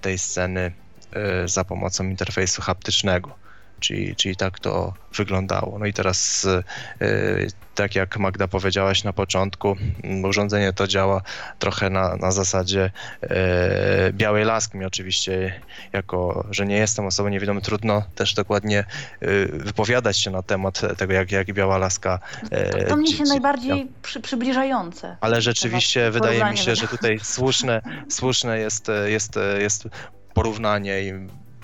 [0.00, 0.72] tej sceny
[1.44, 3.43] za pomocą interfejsu haptycznego.
[3.80, 5.78] Czyli, czyli tak to wyglądało.
[5.78, 6.46] No i teraz,
[7.74, 9.76] tak jak Magda powiedziałaś na początku,
[10.24, 11.22] urządzenie to działa
[11.58, 12.90] trochę na, na zasadzie
[13.22, 14.84] e, białej laski.
[14.84, 15.60] oczywiście,
[15.92, 21.12] jako że nie jestem osobą niewidomą, trudno też dokładnie e, wypowiadać się na temat tego,
[21.12, 22.18] jak, jak biała laska.
[22.50, 25.16] E, to, to mnie się najbardziej przy, przybliżające.
[25.20, 29.88] Ale rzeczywiście wydaje mi się, że tutaj słuszne, słuszne jest, jest, jest
[30.34, 31.12] porównanie i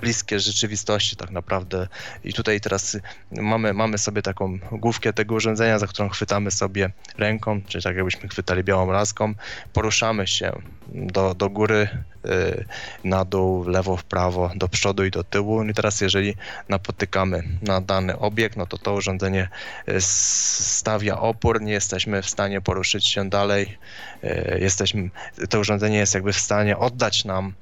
[0.01, 1.87] bliskie rzeczywistości tak naprawdę.
[2.23, 2.97] I tutaj teraz
[3.31, 8.29] mamy, mamy sobie taką główkę tego urządzenia, za którą chwytamy sobie ręką, czyli tak jakbyśmy
[8.29, 9.33] chwytali białą laską,
[9.73, 10.51] poruszamy się
[10.93, 11.87] do, do góry,
[12.25, 12.65] y,
[13.03, 15.63] na dół, lewo, w prawo, do przodu i do tyłu.
[15.63, 16.35] I teraz jeżeli
[16.69, 19.49] napotykamy na dany obiekt, no to to urządzenie
[19.89, 23.77] y, stawia opór, nie jesteśmy w stanie poruszyć się dalej.
[24.23, 25.09] Y, jesteśmy,
[25.49, 27.53] to urządzenie jest jakby w stanie oddać nam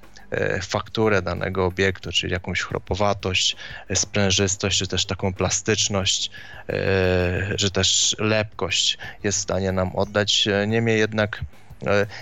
[0.61, 3.55] fakturę danego obiektu, czyli jakąś chropowatość,
[3.89, 6.31] e, sprężystość, czy też taką plastyczność,
[6.69, 6.73] e,
[7.55, 10.47] że też lepkość jest w stanie nam oddać.
[10.67, 11.58] Niemniej jednak E,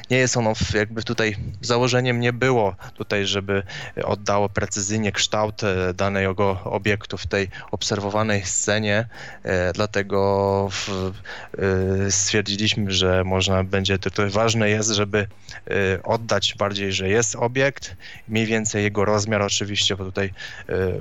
[0.09, 3.63] nie jest ono jakby tutaj założeniem nie było tutaj, żeby
[4.03, 9.07] oddało precyzyjnie kształt e, danego obiektu w tej obserwowanej scenie,
[9.43, 10.69] e, dlatego
[12.09, 15.27] stwierdziliśmy, że można będzie, to ważne jest, żeby
[16.03, 17.95] oddać bardziej, że jest obiekt,
[18.27, 20.33] mniej więcej jego rozmiar oczywiście, bo tutaj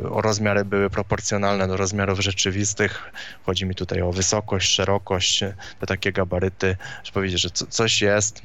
[0.03, 3.12] rozmiary były proporcjonalne do rozmiarów rzeczywistych.
[3.47, 5.45] Chodzi mi tutaj o wysokość, szerokość,
[5.81, 8.42] te takie gabaryty, żeby powiedzieć, że coś jest,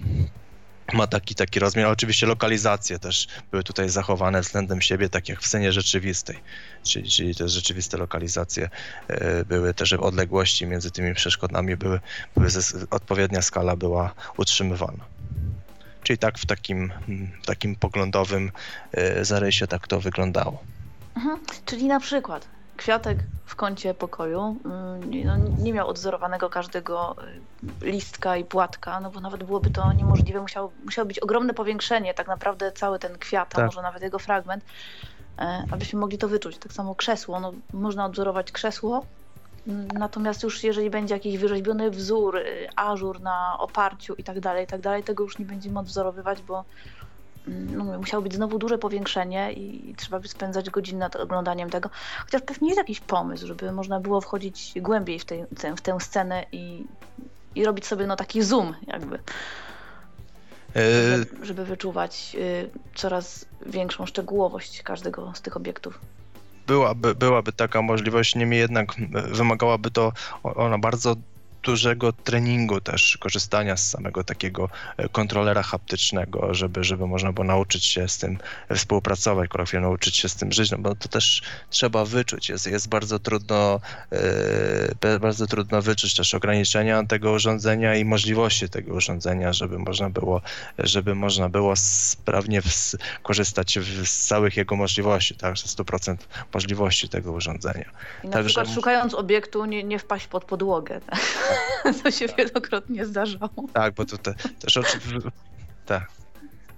[0.93, 1.87] ma taki, taki rozmiar.
[1.87, 6.39] Oczywiście lokalizacje też były tutaj zachowane względem siebie, tak jak w scenie rzeczywistej,
[6.83, 8.69] czyli, czyli te rzeczywiste lokalizacje
[9.07, 11.99] e, były też odległości między tymi przeszkodami, były,
[12.35, 12.49] były
[12.89, 15.05] odpowiednia skala była utrzymywana.
[16.03, 16.91] Czyli tak w takim,
[17.45, 18.51] takim poglądowym
[18.91, 20.63] e, zarysie tak to wyglądało.
[21.15, 21.39] Mhm.
[21.65, 27.15] Czyli na przykład kwiatek w kącie pokoju mm, no, nie miał odzorowanego każdego
[27.84, 30.41] y, listka i płatka, no bo nawet byłoby to niemożliwe.
[30.41, 33.65] Musiało, musiało być ogromne powiększenie, tak naprawdę cały ten kwiat, a tak.
[33.65, 34.63] może nawet jego fragment,
[35.39, 36.57] e, abyśmy mogli to wyczuć.
[36.57, 39.05] Tak samo krzesło, no, można odzorować krzesło,
[39.67, 44.63] mm, Natomiast już jeżeli będzie jakiś wyrzeźbiony wzór, y, ażur na oparciu i tak dalej,
[44.63, 46.65] i tak dalej, tego już nie będziemy odwzorowywać, bo
[47.47, 51.89] no, musiało być znowu duże powiększenie i trzeba by spędzać godziny nad oglądaniem tego.
[52.25, 55.45] Chociaż pewnie jest jakiś pomysł, żeby można było wchodzić głębiej w, tej,
[55.77, 56.86] w tę scenę i,
[57.56, 59.19] i robić sobie no, taki zoom jakby.
[60.75, 65.99] Żeby, e, żeby wyczuwać y, coraz większą szczegółowość każdego z tych obiektów
[66.67, 68.88] byłaby, byłaby taka możliwość, niemniej jednak
[69.32, 70.12] wymagałaby to
[70.43, 71.15] ona bardzo
[71.63, 77.86] dużego treningu też, korzystania z samego takiego e, kontrolera haptycznego, żeby, żeby można było nauczyć
[77.86, 78.38] się z tym
[78.76, 82.50] współpracować, kolokwialnie nauczyć się z tym żyć, no bo to też trzeba wyczuć.
[82.50, 83.80] Jest, jest bardzo trudno
[84.12, 90.41] yy, bardzo trudno wyczuć też ograniczenia tego urządzenia i możliwości tego urządzenia, żeby można było,
[90.78, 92.67] żeby można było sprawnie w,
[93.24, 96.15] korzystać z całych jego możliwości, tak, ze 100%
[96.54, 97.89] możliwości tego urządzenia.
[98.24, 98.45] I na Także...
[98.45, 101.02] przykład szukając obiektu nie, nie wpaść pod podłogę.
[101.02, 101.19] Tak?
[102.03, 103.67] To się wielokrotnie zdarzało.
[103.73, 105.29] Tak, bo to te, też oczywiście.
[105.85, 106.20] Tak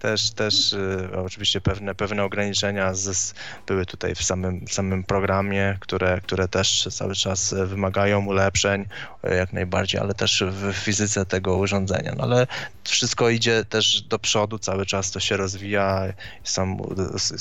[0.04, 3.34] też, też y, oczywiście pewne, pewne ograniczenia z,
[3.68, 8.86] były tutaj w samym, samym programie, które, które też cały czas wymagają ulepszeń
[9.32, 12.14] y, jak najbardziej, ale też w fizyce tego urządzenia.
[12.18, 12.48] No ale
[12.84, 16.14] wszystko idzie też do przodu, cały czas to się rozwija,
[16.44, 16.94] są,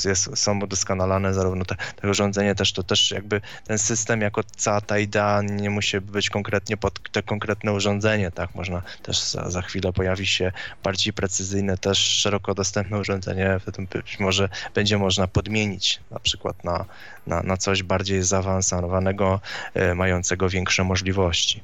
[0.05, 4.81] jest, są udoskonalane zarówno te, te urządzenie też, to też jakby ten system jako cała
[4.81, 9.63] ta idea nie musi być konkretnie pod te konkretne urządzenie, tak, można też za, za
[9.63, 15.27] chwilę pojawi się bardziej precyzyjne, też szeroko szeroko dostępne urządzenie, wtedy być może będzie można
[15.27, 16.85] podmienić na przykład na,
[17.27, 19.41] na, na coś bardziej zaawansowanego,
[19.75, 21.63] e, mającego większe możliwości.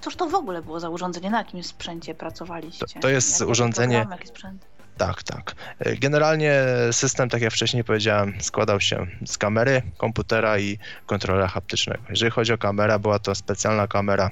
[0.00, 1.30] Cóż to w ogóle było za urządzenie?
[1.30, 2.86] Na jakim sprzęcie pracowaliście?
[2.86, 4.06] To, to jest urządzenie.
[4.08, 4.58] Program?
[4.98, 5.54] Tak, tak.
[5.78, 12.02] E, generalnie system, tak jak wcześniej powiedziałem, składał się z kamery, komputera i kontrolera haptycznego.
[12.08, 14.30] Jeżeli chodzi o kamerę, była to specjalna kamera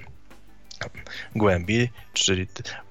[1.36, 2.46] głębi, czyli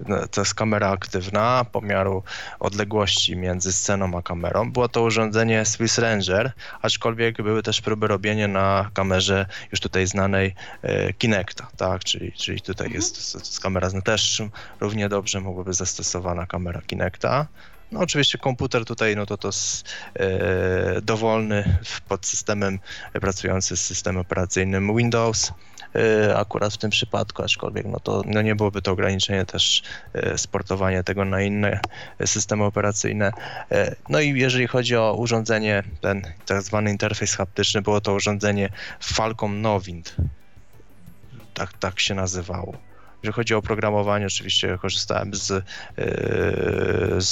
[0.08, 2.24] no, to jest kamera aktywna pomiaru
[2.60, 4.72] odległości między sceną a kamerą.
[4.72, 10.56] Było to urządzenie Swiss Ranger, aczkolwiek były też próby robienia na kamerze już tutaj znanej
[10.82, 13.02] e, Kinecta, tak, czyli, czyli tutaj mhm.
[13.02, 14.42] jest, jest kamera z też
[14.80, 17.48] równie dobrze mogłaby zastosowana kamera Kinecta.
[17.92, 22.80] No oczywiście komputer tutaj, no to to jest e, dowolny pod systemem
[23.14, 25.54] pracujący z systemem operacyjnym Windows.
[25.96, 30.38] E, akurat w tym przypadku, aczkolwiek no to no nie byłoby to ograniczenie też e,
[30.38, 31.80] sportowania tego na inne
[32.26, 33.32] systemy operacyjne.
[33.72, 38.70] E, no i jeżeli chodzi o urządzenie, ten tak zwany interfejs haptyczny, było to urządzenie
[39.00, 40.16] Falcon Novind.
[41.54, 42.89] Tak, tak się nazywało.
[43.24, 45.62] Jeżeli chodzi o programowanie, oczywiście korzystałem z, e,
[47.22, 47.32] z,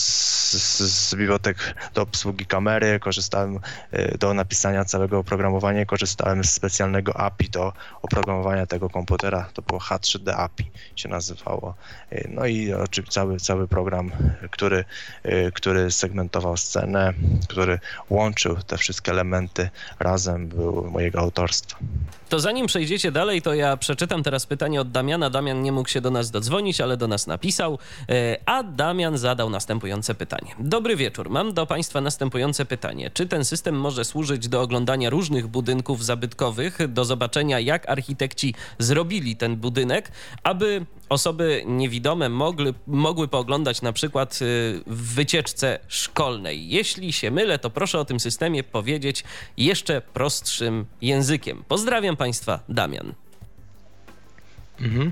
[0.80, 3.60] z, bibliotek do obsługi kamery, korzystałem
[3.92, 9.50] e, do napisania całego oprogramowania, korzystałem z specjalnego API do oprogramowania tego komputera.
[9.54, 11.76] To było H3D API się nazywało.
[12.12, 14.12] E, no i oczywiście cały, cały program,
[14.52, 14.86] który,
[15.54, 17.14] który segmentował scenę,
[17.50, 19.70] który łączył te wszystkie elementy
[20.00, 21.78] razem, był mojego autorstwa.
[22.30, 25.30] To zanim przejdziecie dalej, to ja przeczytam teraz pytanie od Damiana.
[25.30, 29.50] Damian nie mógł się do nas dodzwonić, ale do nas napisał, e, a Damian zadał
[29.50, 30.56] następujące pytanie.
[30.60, 33.12] Dobry wieczór, mam do Państwa następujące pytanie.
[33.14, 39.36] Czy ten system może służyć do oglądania różnych budynków zabytkowych, do zobaczenia, jak architekci zrobili
[39.36, 40.12] ten budynek,
[40.44, 44.36] aby osoby niewidome mogły, mogły pooglądać na przykład y,
[44.88, 46.70] w wycieczce szkolnej?
[46.70, 49.24] Jeśli się mylę, to proszę o tym systemie powiedzieć
[49.58, 51.64] jeszcze prostszym językiem.
[51.68, 53.14] Pozdrawiam Państwa, Damian.
[54.82, 55.12] Mhm.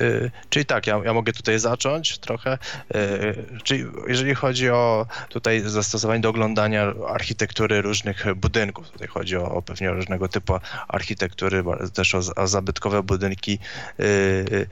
[0.00, 2.58] Y, czyli tak, ja, ja mogę tutaj zacząć trochę.
[2.94, 9.50] Y, czyli jeżeli chodzi o tutaj zastosowanie do oglądania architektury różnych budynków, tutaj chodzi o,
[9.50, 10.54] o pewnie różnego typu
[10.88, 13.58] architektury, też o, o zabytkowe budynki,
[14.00, 14.66] y,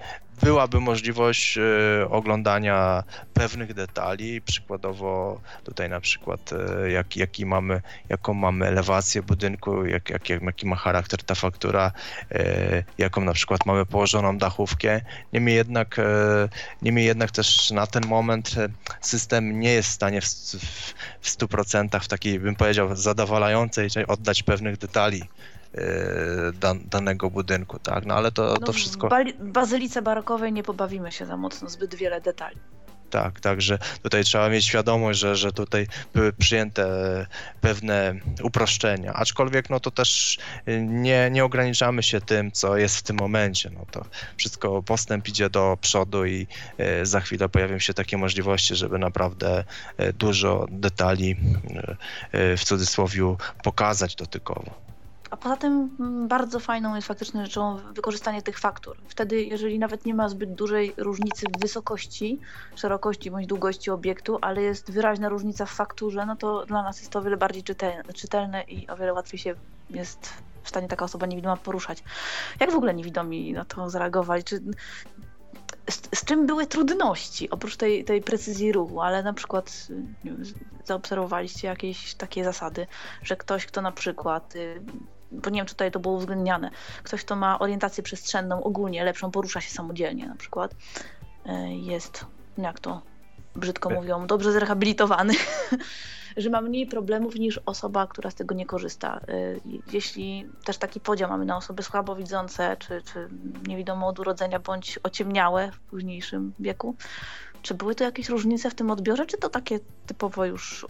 [0.44, 1.62] byłaby możliwość e,
[2.10, 3.04] oglądania
[3.34, 10.10] pewnych detali, przykładowo tutaj na przykład e, jak, jaki mamy, jaką mamy elewację budynku, jak,
[10.10, 11.92] jak, jaki ma charakter ta faktura,
[12.30, 15.00] e, jaką na przykład mamy położoną dachówkę.
[15.32, 16.00] Niemniej jednak,
[16.82, 18.54] niemniej jednak też na ten moment
[19.00, 24.42] system nie jest w stanie w, w, w 100% w takiej, bym powiedział, zadowalającej oddać
[24.42, 25.22] pewnych detali
[26.60, 28.06] dan, danego budynku, tak?
[28.06, 29.08] No ale to, no, to wszystko...
[29.38, 32.56] W bazylice barokowej nie pobawimy się za mocno, zbyt wiele detali.
[33.10, 36.86] Tak, także tutaj trzeba mieć świadomość, że, że tutaj były przyjęte
[37.60, 40.38] pewne uproszczenia, aczkolwiek no to też
[40.80, 44.04] nie, nie ograniczamy się tym, co jest w tym momencie, no to
[44.36, 46.46] wszystko postęp idzie do przodu i
[46.78, 49.64] e, za chwilę pojawią się takie możliwości, żeby naprawdę
[49.96, 51.36] e, dużo detali
[52.32, 54.93] w cudzysłowie pokazać dotykowo.
[55.34, 58.96] A poza tym mm, bardzo fajną jest faktycznie rzeczą wykorzystanie tych faktur.
[59.08, 62.40] Wtedy, jeżeli nawet nie ma zbyt dużej różnicy w wysokości,
[62.76, 67.10] szerokości bądź długości obiektu, ale jest wyraźna różnica w fakturze, no to dla nas jest
[67.10, 69.54] to o wiele bardziej czytelne, czytelne i o wiele łatwiej się
[69.90, 72.04] jest w stanie taka osoba niewidoma poruszać.
[72.60, 74.44] Jak w ogóle niewidomi na to zareagowali?
[74.44, 74.60] Czy
[75.90, 79.88] z, z, czym były trudności, oprócz tej, tej precyzji ruchu, ale na przykład
[80.24, 80.42] wiem,
[80.84, 82.86] zaobserwowaliście jakieś takie zasady,
[83.22, 84.82] że ktoś, kto na przykład y,
[85.32, 86.70] bo nie wiem, czy tutaj to było uwzględniane.
[87.02, 90.74] Ktoś, kto ma orientację przestrzenną ogólnie lepszą, porusza się samodzielnie na przykład,
[91.46, 92.26] e, jest,
[92.58, 93.02] jak to
[93.56, 95.34] brzydko mówią, dobrze zrehabilitowany,
[96.36, 99.20] że ma mniej problemów niż osoba, która z tego nie korzysta.
[99.28, 99.32] E,
[99.92, 103.28] jeśli też taki podział mamy na osoby słabowidzące, czy, czy
[103.66, 106.96] niewidome od urodzenia, bądź ociemniałe w późniejszym wieku,
[107.62, 110.86] czy były tu jakieś różnice w tym odbiorze, czy to takie typowo już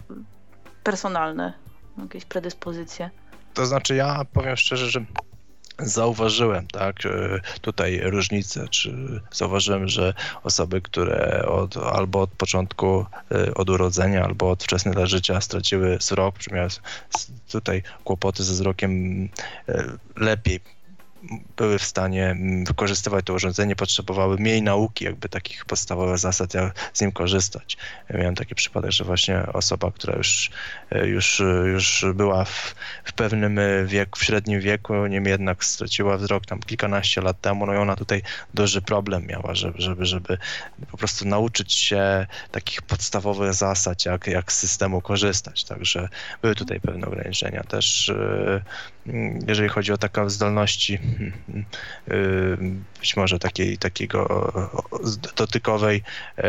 [0.83, 1.53] personalne,
[1.97, 3.09] jakieś predyspozycje?
[3.55, 5.05] To znaczy, ja powiem szczerze, że
[5.79, 7.09] zauważyłem, tak, e,
[7.61, 10.13] tutaj różnicę, czy zauważyłem, że
[10.43, 16.37] osoby, które od, albo od początku, e, od urodzenia, albo od wczesnego życia straciły wzrok,
[16.37, 16.69] czy miały
[17.51, 19.23] tutaj kłopoty ze wzrokiem
[19.69, 19.83] e,
[20.15, 20.59] lepiej
[21.57, 26.73] były w stanie mm, wykorzystywać to urządzenie, potrzebowały mniej nauki, jakby takich podstawowych zasad, jak
[26.93, 27.77] z nim korzystać.
[28.09, 30.49] Miałem taki przypadek, że właśnie osoba, która już,
[30.91, 31.41] e, już,
[31.73, 37.21] już była w, w pewnym wieku, w średnim wieku, niemniej jednak straciła wzrok tam kilkanaście
[37.21, 38.21] lat temu, no i ona tutaj
[38.53, 40.37] duży problem miała, żeby, żeby, żeby
[40.91, 45.63] po prostu nauczyć się takich podstawowych zasad, jak, jak z systemu korzystać.
[45.63, 46.09] Także
[46.41, 47.63] były tutaj pewne ograniczenia.
[47.63, 48.61] Też e,
[49.47, 50.99] jeżeli chodzi o takie zdolności
[52.11, 52.57] Y,
[52.99, 54.51] być może takiej, takiego
[55.35, 56.03] dotykowej
[56.37, 56.43] y,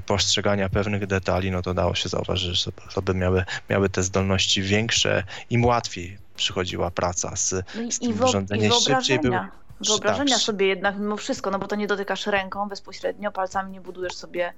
[0.00, 5.24] postrzegania pewnych detali, no to dało się zauważyć, że osoby miały, miały te zdolności większe,
[5.50, 8.72] im łatwiej przychodziła praca z, no z tym urządzeniem.
[8.72, 9.32] Szybciej był,
[9.86, 10.42] wyobrażenia Tak.
[10.42, 14.52] sobie jednak mimo wszystko, no bo to nie dotykasz ręką bezpośrednio, palcami nie budujesz sobie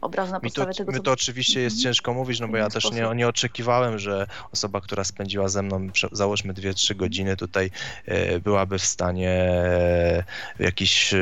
[0.00, 1.02] obrazu na Mi to, podstawie tego, co...
[1.02, 1.82] to oczywiście jest Mhm.
[1.82, 5.88] ciężko mówić, no bo ja też nie, nie oczekiwałem, że osoba, która spędziła ze mną
[6.12, 7.70] załóżmy 2-3 godziny tutaj
[8.06, 10.24] e, byłaby w stanie e,
[10.58, 11.18] jakiś e,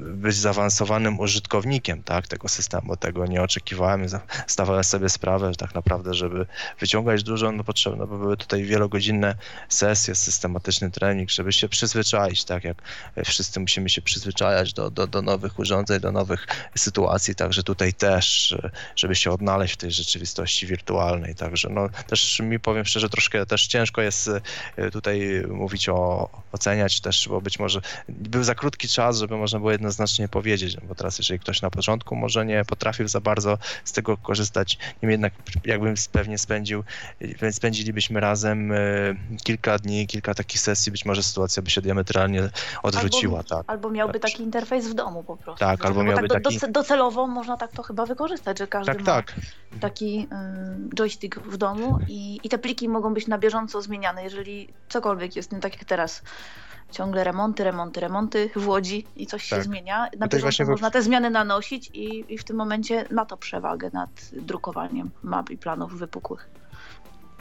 [0.00, 2.96] być zaawansowanym użytkownikiem tak, tego systemu.
[2.96, 4.06] Tego nie oczekiwałem.
[4.46, 6.46] Zdawałem sobie sprawę, że tak naprawdę, żeby
[6.80, 9.34] wyciągać dużo, no potrzebne by były tutaj wielogodzinne
[9.68, 12.82] sesje, systematyczny trening, żeby się przyzwyczaić, tak jak
[13.24, 18.56] wszyscy musimy się przyzwyczajać do, do, do nowych urządzeń, do nowych sytuacji, także tutaj też,
[18.96, 23.66] żeby się odnaleźć w tej rzeczywistości wirtualnej, także no też mi powiem szczerze, troszkę też
[23.66, 24.30] ciężko jest
[24.76, 29.58] e, tutaj mówić o, oceniać też, bo być może był za krótki czas, żeby można
[29.58, 33.92] było jednoznacznie powiedzieć, bo teraz jeżeli ktoś na początku może nie potrafił za bardzo z
[33.92, 35.32] tego korzystać, niemniej jednak
[35.64, 36.84] jakbym pewnie spędził,
[37.50, 38.76] spędzilibyśmy razem e,
[39.44, 42.27] kilka dni, kilka takich sesji, być może sytuacja by się diametralnie
[42.82, 43.64] odwróciła, albo, tak.
[43.66, 44.30] Albo miałby Tak.
[44.30, 45.60] taki interfejs w domu po prostu.
[45.64, 48.66] Tak, albo Bo miałby tak do, taki- doce- docelowo można tak to chyba wykorzystać, że
[48.66, 49.34] każdy Tak, ma tak.
[49.80, 50.28] taki
[50.92, 55.36] y, joystick w domu i, i te pliki mogą być na bieżąco zmieniane, jeżeli cokolwiek
[55.36, 56.22] jest nie tak jak teraz.
[56.90, 59.64] Ciągle remonty, remonty, remonty w Łodzi i coś się Tak.
[59.64, 60.02] zmienia.
[60.18, 63.90] Na Tutaj bieżąco można te zmiany nanosić i, i w tym momencie ma to przewagę
[63.92, 66.48] nad drukowaniem map i planów wypukłych.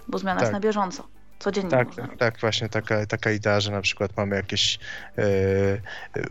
[0.08, 0.42] Bo zmiana Tak.
[0.42, 1.04] jest na bieżąco.
[1.40, 4.80] Codziennie Tak, można tak, właśnie taka, taka idea, że na przykład mamy jakieś
[5.18, 5.24] e,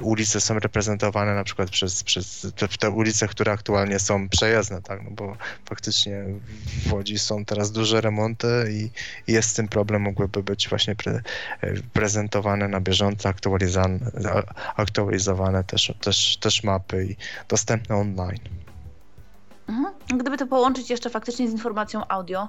[0.01, 5.05] ulice są reprezentowane na przykład przez, przez te, te ulice, które aktualnie są przejezdne, tak,
[5.05, 5.37] no bo
[5.69, 6.25] faktycznie
[6.87, 8.91] w Łodzi są teraz duże remonty i,
[9.31, 11.13] i jest z tym problem, mogłyby być właśnie pre,
[11.61, 13.99] e, prezentowane na bieżąco, aktualizowane,
[14.77, 17.17] aktualizowane też, też, też mapy i
[17.49, 18.41] dostępne online.
[19.69, 19.95] Mhm.
[20.19, 22.49] Gdyby to połączyć jeszcze faktycznie z informacją audio,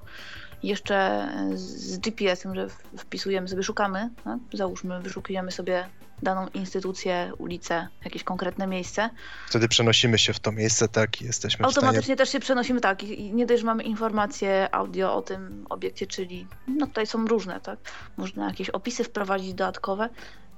[0.63, 4.39] jeszcze z GPS-em, że wpisujemy sobie, szukamy, tak?
[4.53, 5.87] załóżmy, wyszukujemy sobie
[6.23, 9.09] daną instytucję, ulicę, jakieś konkretne miejsce,
[9.47, 12.81] Wtedy przenosimy się w to miejsce, tak, i jesteśmy w stanie automatycznie też się przenosimy,
[12.81, 17.07] tak, i i nie dość, że mamy informacje audio o tym obiekcie, czyli, no tutaj
[17.07, 17.79] są różne, tak,
[18.17, 20.09] można jakieś opisy wprowadzić dodatkowe,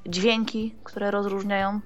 [0.05, 1.79] dźwięki, które rozróżniają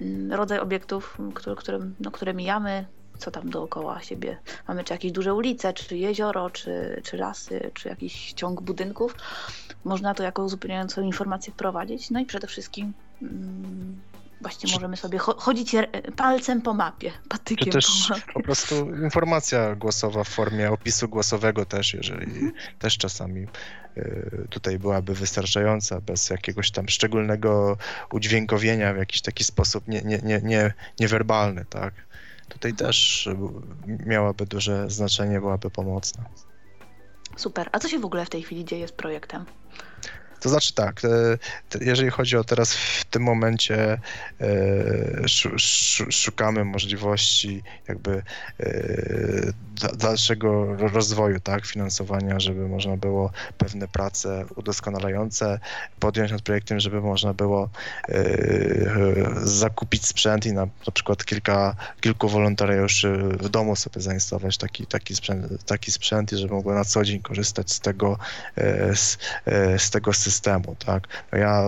[0.00, 2.86] mm, rodzaj obiektów, które, które, no, które mijamy,
[3.20, 4.36] co tam dookoła siebie
[4.68, 9.14] mamy, czy jakieś duże ulice, czy jezioro, czy, czy lasy, czy jakiś ciąg budynków.
[9.84, 12.10] Można to jako uzupełniającą informację wprowadzić.
[12.10, 12.92] No i przede wszystkim
[13.22, 14.00] mm,
[14.40, 15.72] właśnie możemy sobie cho- chodzić
[16.16, 18.32] palcem po mapie, patykiem Czy też po mapie.
[18.34, 23.46] po prostu informacja głosowa w formie opisu głosowego też, jeżeli też czasami
[23.96, 27.76] y, tutaj byłaby wystarczająca, bez jakiegoś tam szczególnego
[28.12, 31.94] udźwiękowienia w jakiś taki sposób nie, nie, nie, nie, niewerbalny, tak?
[32.50, 33.28] Tutaj też
[34.06, 36.24] miałaby duże znaczenie, byłaby pomocna.
[37.36, 37.68] Super.
[37.72, 39.44] A co się w ogóle w tej chwili dzieje z projektem?
[40.40, 44.00] To znaczy tak, e, jeżeli chodzi o teraz w tym momencie
[44.40, 48.22] e, szu- szu- szukamy możliwości jakby
[48.60, 48.72] e,
[49.80, 55.60] da- dalszego ro- rozwoju, tak, finansowania, żeby można było pewne prace udoskonalające
[56.00, 57.70] podjąć nad projektem, żeby można było
[59.42, 65.16] zakupić sprzęt i na, na przykład kilka, kilku wolontariuszy w domu sobie zainstalować taki, taki,
[65.16, 68.18] sprzęt, taki sprzęt i żeby mogło na co dzień korzystać z tego,
[68.94, 69.18] z,
[69.78, 70.29] z tego systemu,
[70.86, 71.08] tak.
[71.32, 71.62] No ja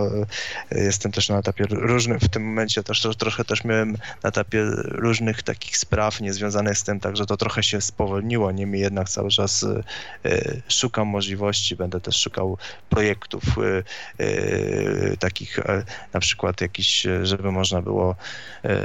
[0.71, 3.91] e, jestem też na etapie różnym, w tym momencie też tro- trochę też miałem
[4.23, 9.09] na etapie różnych takich spraw niezwiązanych z tym, także to trochę się spowolniło, niemniej jednak
[9.09, 9.83] cały czas e,
[10.25, 12.57] e, szukam możliwości, będę też szukał
[12.89, 13.43] projektów
[15.19, 15.59] takich
[16.13, 18.15] na przykład jakiś, żeby można było,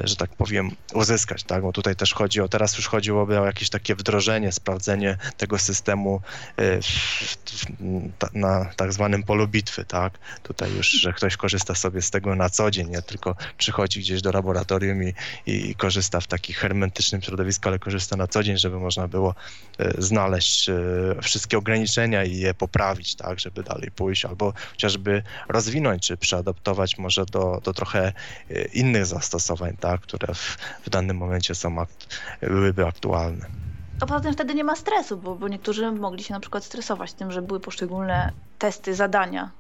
[0.04, 3.70] że tak powiem, uzyskać, tak, bo tutaj też chodzi o, teraz już chodziłoby o jakieś
[3.70, 6.20] takie wdrożenie, sprawdzenie tego systemu
[6.56, 9.48] w, w, na tak zwanym polu
[9.84, 14.00] tak, tutaj już, że ktoś korzysta sobie z tego na co dzień, nie tylko przychodzi
[14.00, 15.14] gdzieś do laboratorium i,
[15.46, 19.34] i, i korzysta w takim hermetycznym środowisku, ale korzysta na co dzień, żeby można było
[19.78, 20.74] e, znaleźć e,
[21.22, 27.26] wszystkie ograniczenia i je poprawić, tak, żeby dalej pójść, albo chociażby rozwinąć, czy przeadaptować może
[27.26, 28.12] do, do trochę
[28.50, 33.67] e, innych zastosowań, tak, które w, w danym momencie są akt, byłyby aktualne.
[34.00, 37.12] A poza tym wtedy nie ma stresu, bo, bo niektórzy mogli się na przykład stresować
[37.12, 39.50] tym, że były poszczególne testy, zadania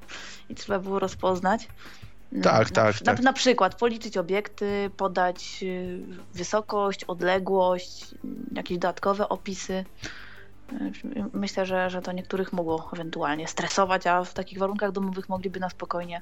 [0.48, 1.68] i trzeba było rozpoznać.
[2.32, 3.20] Mm, Tak, na, tak, na, tak.
[3.20, 6.00] Na przykład policzyć obiekty, podać y,
[6.34, 8.14] wysokość, odległość,
[8.52, 9.84] jakieś dodatkowe opisy.
[10.72, 15.60] Y, Myślę, że, że to niektórych mogło ewentualnie stresować, a w takich warunkach domowych mogliby
[15.60, 16.20] na spokojnie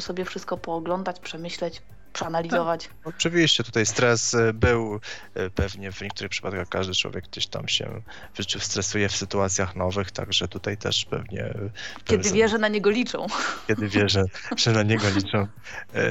[0.00, 1.82] sobie wszystko pooglądać, przemyśleć,
[2.12, 2.86] przeanalizować.
[2.86, 5.00] Tak, oczywiście, tutaj stres y, był
[5.36, 8.02] y, pewnie w niektórych przypadkach każdy człowiek gdzieś tam się
[8.34, 11.44] w życiu stresuje w sytuacjach nowych, także tutaj też pewnie.
[11.44, 11.70] Y,
[12.04, 13.26] kiedy wie, że na niego liczą.
[13.68, 14.24] Kiedy wie, że,
[14.56, 15.46] że na niego liczą.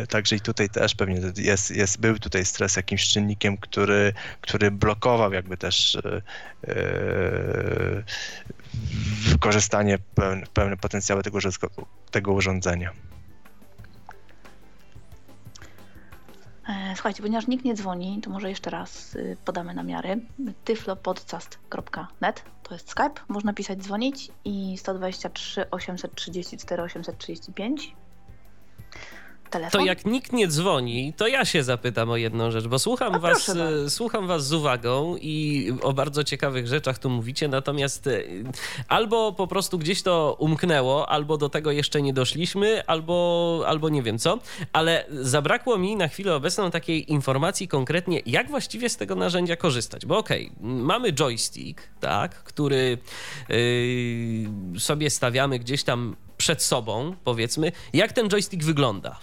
[0.09, 5.33] Także i tutaj też pewnie jest, jest, był tutaj stres jakimś czynnikiem, który, który blokował
[5.33, 5.97] jakby też
[9.29, 11.39] wykorzystanie pełne, pełne potencjały tego,
[12.11, 12.91] tego urządzenia.
[16.95, 20.21] Słuchajcie, ponieważ nikt nie dzwoni, to może jeszcze raz y, podamy namiary.
[20.65, 27.95] tyflopodcast.net to jest Skype, można pisać, dzwonić i 123 834 835
[29.51, 29.79] telefon.
[29.81, 33.49] To jak nikt nie dzwoni, to ja się zapytam o jedną rzecz, bo słucham, was,
[33.49, 38.23] e, słucham was z uwagą i o bardzo ciekawych rzeczach tu mówicie, natomiast e,
[38.87, 44.03] albo po prostu gdzieś to umknęło, albo do tego jeszcze nie doszliśmy, albo, albo nie
[44.03, 44.39] wiem co,
[44.73, 50.05] ale zabrakło mi na chwilę obecną takiej informacji konkretnie, jak właściwie z tego narzędzia korzystać,
[50.05, 52.97] bo okej, okay, mamy joystick, tak, który
[53.49, 59.19] yy, sobie stawiamy gdzieś tam przed sobą, powiedzmy, jak ten joystick wygląda.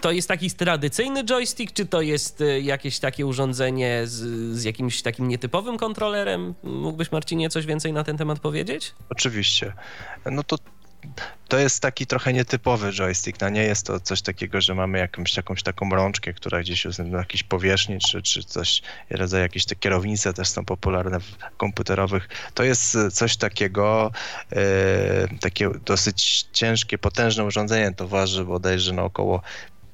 [0.00, 4.20] To jest taki tradycyjny joystick, czy to jest e, jakieś takie urządzenie z,
[4.58, 6.54] z jakimś takim nietypowym kontrolerem?
[6.62, 8.94] Mógłbyś, Marcinie, coś więcej na ten temat powiedzieć?
[9.08, 9.72] Oczywiście.
[10.30, 10.56] No to
[11.48, 13.40] to jest taki trochę nietypowy joystick.
[13.40, 16.98] No nie jest to coś takiego, że mamy jakąś, jakąś taką rączkę, która gdzieś jest
[16.98, 22.28] na jakiejś powierzchni, czy, czy coś, rodzaj jakieś te kierownice też są popularne w komputerowych.
[22.54, 24.10] To jest coś takiego,
[24.52, 24.58] e,
[25.40, 27.92] takie dosyć ciężkie, potężne urządzenie.
[27.96, 29.42] To waży bodajże na około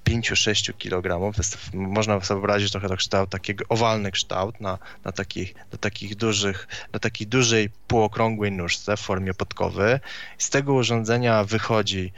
[0.09, 1.32] 5-6 kg.
[1.74, 6.98] Można sobie wyobrazić trochę kształt, takiego owalny kształt na, na, takich, na takich dużych, na
[6.98, 10.00] takiej dużej półokrągłej nóżce w formie podkowy.
[10.38, 12.12] Z tego urządzenia wychodzi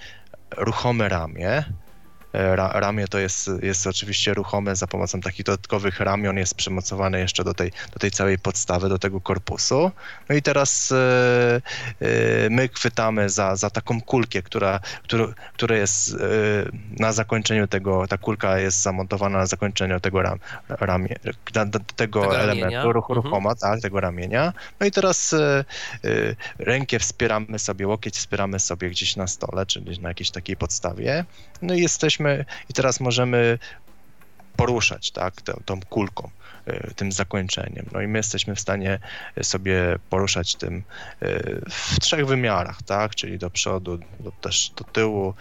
[0.57, 1.65] ruchome ramię,
[2.33, 7.55] ramię to jest, jest oczywiście ruchome za pomocą takich dodatkowych ramion, jest przymocowane jeszcze do
[7.55, 9.91] tej, do tej całej podstawy, do tego korpusu.
[10.29, 11.61] No i teraz e,
[12.01, 16.17] e, my chwytamy za, za taką kulkę, która, która, która jest
[16.99, 21.17] na zakończeniu tego, ta kulka jest zamontowana na zakończeniu tego ram, ramię,
[21.53, 23.25] tego, tego elementu ruch, mhm.
[23.25, 24.53] ruchoma, tak, tego ramienia.
[24.81, 25.35] No i teraz
[26.59, 31.25] rękę wspieramy sobie, łokieć wspieramy sobie gdzieś na stole, czyli na jakiejś takiej podstawie.
[31.63, 33.59] No i jesteśmy jesteśmy i teraz możemy
[34.57, 36.31] poruszać, tak, tą, tą kulką,
[36.69, 37.87] y, tym zakończeniem.
[37.93, 38.99] No i my jesteśmy w stanie
[39.43, 40.83] sobie poruszać tym
[41.23, 45.35] y, w trzech wymiarach, tak, czyli do przodu, do, też do tyłu,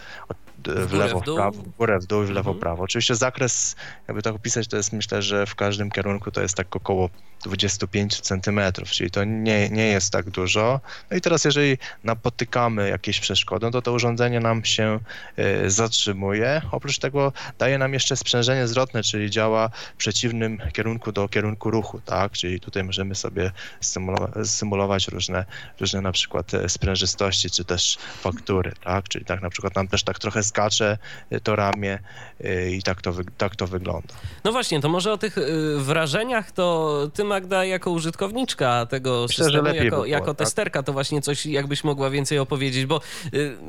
[0.68, 2.60] w, lewo, w, prawo, w górę, w dół i w lewo, mhm.
[2.60, 2.82] prawo.
[2.82, 3.76] Oczywiście zakres,
[4.08, 7.10] jakby tak opisać, to jest myślę, że w każdym kierunku to jest tak około
[7.42, 10.80] 25 centymetrów, czyli to nie, nie jest tak dużo.
[11.10, 14.98] No i teraz jeżeli napotykamy jakieś przeszkody, no to to urządzenie nam się
[15.38, 16.62] y, zatrzymuje.
[16.70, 22.00] Oprócz tego daje nam jeszcze sprzężenie zwrotne, czyli działa w przeciwnym kierunku do kierunku ruchu,
[22.00, 22.32] tak?
[22.32, 23.50] Czyli tutaj możemy sobie
[23.80, 25.44] symulować, symulować różne,
[25.80, 29.08] różne na przykład e, sprężystości, czy też faktury, tak?
[29.08, 30.98] Czyli tak na przykład nam też tak trochę skacze
[31.32, 31.98] y, to ramię
[32.40, 34.14] y, i tak to, tak to wygląda.
[34.44, 39.44] No właśnie, to może o tych y, wrażeniach to ty Magda jako użytkowniczka tego Myślę,
[39.44, 40.36] systemu, jako, było, jako tak?
[40.36, 43.00] testerka to właśnie coś jakbyś mogła więcej opowiedzieć, bo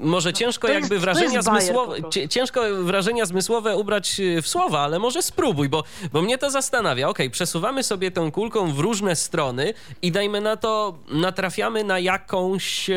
[0.01, 1.97] może no, ciężko jest, jakby wrażenia zmysłowe,
[2.29, 7.09] ciężko wrażenia zmysłowe ubrać w słowa, ale może spróbuj, bo, bo mnie to zastanawia.
[7.09, 11.99] Okej, okay, przesuwamy sobie tą kulką w różne strony i dajmy na to, natrafiamy na
[11.99, 12.89] jakąś,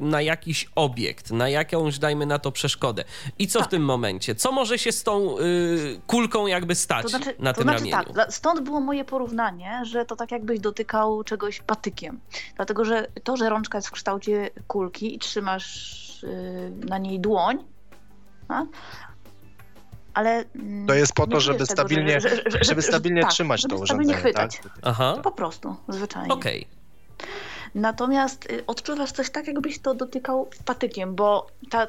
[0.00, 3.04] na jakiś obiekt, na jakąś, dajmy na to, przeszkodę.
[3.38, 3.68] I co tak.
[3.68, 4.34] w tym momencie?
[4.34, 7.90] Co może się z tą y, kulką jakby stać to znaczy, na to tym znaczy
[7.90, 8.14] ramieniu?
[8.14, 12.20] Tak, stąd było moje porównanie, że to tak jakbyś dotykał czegoś patykiem.
[12.56, 17.64] Dlatego, że to, że rączka jest w kształcie kulki i trzymasz y, na niej dłoń,
[18.48, 18.64] a?
[20.14, 20.44] ale.
[20.54, 23.60] Mm, to jest po to, żeby tego, stabilnie, że, że, że, żeby stabilnie tak, trzymać
[23.60, 24.12] żeby to urządzenie.
[24.12, 24.20] Tak?
[24.20, 24.60] chwytać.
[24.62, 24.72] Tak?
[24.82, 25.16] Aha.
[25.22, 26.34] Po prostu, zwyczajnie.
[26.34, 26.66] Okej.
[26.66, 26.78] Okay.
[27.74, 31.86] Natomiast y, odczuwasz coś tak, jakbyś to dotykał patykiem, bo ta,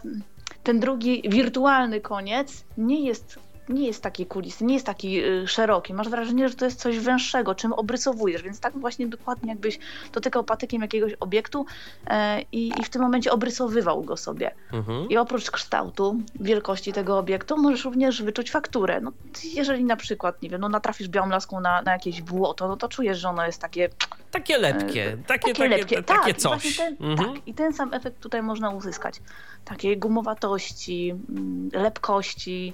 [0.70, 3.40] ten drugi wirtualny koniec nie jest
[3.70, 5.94] nie jest taki kulisty, nie jest taki y, szeroki.
[5.94, 9.80] Masz wrażenie, że to jest coś węższego, czym obrysowujesz, więc tak właśnie dokładnie jakbyś
[10.14, 11.66] dotykał patykiem jakiegoś obiektu
[12.08, 14.52] e, i, i, w tym momencie obrysowywał go sobie.
[14.74, 15.10] Mhm.
[15.10, 19.02] I oprócz kształtu, wielkości tego obiektu, możesz również wyczuć fakturę.
[19.02, 19.12] No,
[19.54, 22.88] jeżeli na przykład, nie wiem, no natrafisz białą laską na, na jakieś błoto, no to
[22.88, 23.90] czujesz, że ono jest takie...
[24.32, 26.04] Takie lepkie, e, takie, takie, lepkie.
[26.04, 26.78] takie, tak, coś.
[26.78, 27.34] Ten, mhm.
[27.34, 29.22] Tak, i ten sam efekt tutaj można uzyskać.
[29.66, 32.74] Takiej gumowatości, mm, lepkości,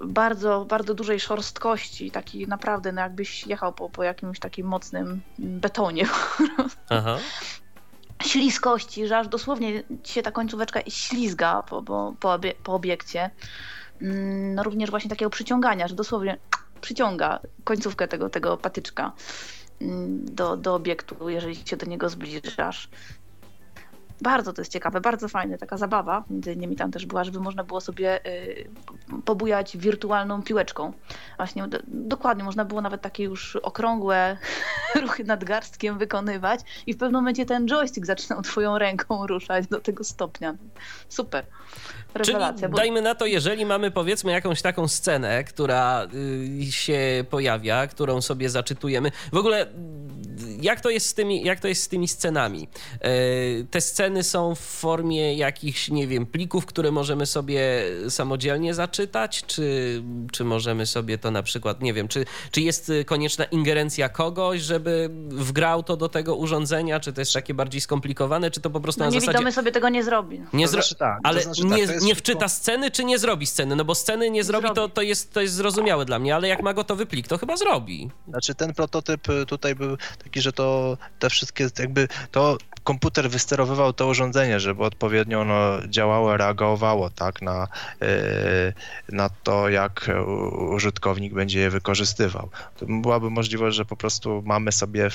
[0.00, 6.06] bardzo, bardzo dużej szorstkości, taki naprawdę, no jakbyś jechał po, po jakimś takim mocnym betonie.
[6.90, 7.18] Aha.
[8.22, 13.30] Śliskości, że aż dosłownie się ta końcóweczka ślizga po, po, po, obie, po obiekcie.
[14.02, 16.38] mm, no również właśnie takiego przyciągania, że dosłownie
[16.80, 19.12] przyciąga końcówkę tego, tego patyczka
[19.80, 22.88] mm, do, do obiektu, jeżeli się do niego zbliżasz.
[24.22, 26.24] Bardzo to jest ciekawe, bardzo fajne, taka zabawa.
[26.30, 28.68] Między innymi tam też była, żeby można było sobie y,
[29.24, 30.92] pobujać wirtualną piłeczką.
[31.36, 34.36] Właśnie do, dokładnie, można było nawet takie już okrągłe
[35.02, 40.04] ruchy nadgarstkiem wykonywać i w pewnym momencie ten joystick zaczynał twoją ręką ruszać do tego
[40.04, 40.54] stopnia.
[41.08, 41.46] Super.
[42.14, 42.60] Rewelacja.
[42.60, 42.76] Czyli bo...
[42.76, 48.50] dajmy na to, jeżeli mamy powiedzmy jakąś taką scenę, która y, się pojawia, którą sobie
[48.50, 49.10] zaczytujemy.
[49.32, 49.66] W ogóle
[50.62, 52.68] jak to jest z tymi, jak to jest z tymi scenami?
[53.00, 53.10] E,
[53.70, 60.02] te sceny są w formie jakichś, nie wiem, plików, które możemy sobie samodzielnie zaczytać, czy,
[60.32, 65.10] czy możemy sobie to na przykład, nie wiem, czy, czy jest konieczna ingerencja kogoś, żeby
[65.28, 69.00] wgrał to do tego urządzenia, czy to jest takie bardziej skomplikowane, czy to po prostu
[69.00, 69.52] no, na niewidomy zasadzie...
[69.52, 70.42] sobie tego nie zrobi.
[70.52, 70.82] Nie zro...
[70.82, 73.76] Znaczy tak, ale znaczy nie, tak, nie wczyta sceny, czy nie zrobi sceny?
[73.76, 74.76] No bo sceny nie zrobi, zrobi.
[74.76, 77.56] To, to, jest, to jest zrozumiałe dla mnie, ale jak ma gotowy plik, to chyba
[77.56, 78.10] zrobi.
[78.28, 84.06] Znaczy ten prototyp tutaj był taki, że to te wszystkie jakby to komputer wysterowywał to
[84.06, 87.68] urządzenie, żeby odpowiednio ono działało, reagowało tak, na,
[88.02, 88.72] e,
[89.08, 90.10] na to, jak
[90.70, 92.50] użytkownik będzie je wykorzystywał.
[92.82, 95.08] Byłaby możliwość, że po prostu mamy sobie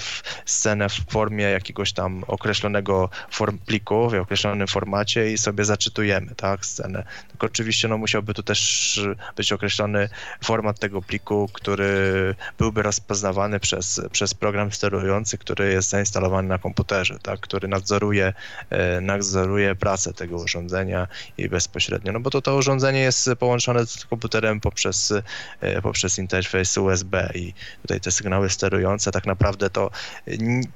[0.45, 6.65] scenę w formie jakiegoś tam określonego form pliku, w określonym formacie i sobie zaczytujemy tak,
[6.65, 7.03] scenę.
[7.29, 9.01] Tylko oczywiście no, musiałby tu też
[9.35, 10.09] być określony
[10.43, 17.19] format tego pliku, który byłby rozpoznawany przez, przez program sterujący, który jest zainstalowany na komputerze,
[17.23, 18.33] tak, który nadzoruje,
[18.69, 24.05] e, nadzoruje pracę tego urządzenia i bezpośrednio, no bo to to urządzenie jest połączone z
[24.05, 25.13] komputerem poprzez,
[25.61, 29.91] e, poprzez interfejs USB i tutaj te sygnały sterujące, tak naprawdę to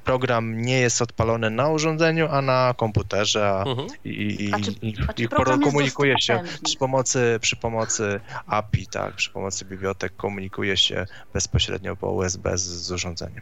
[0.03, 3.87] program nie jest odpalony na urządzeniu, a na komputerze a, mhm.
[4.05, 5.27] i, i, a czy, i, i
[5.63, 12.11] komunikuje się przy pomocy, przy pomocy API, tak, przy pomocy bibliotek komunikuje się bezpośrednio po
[12.11, 13.41] USB z, z urządzeniem.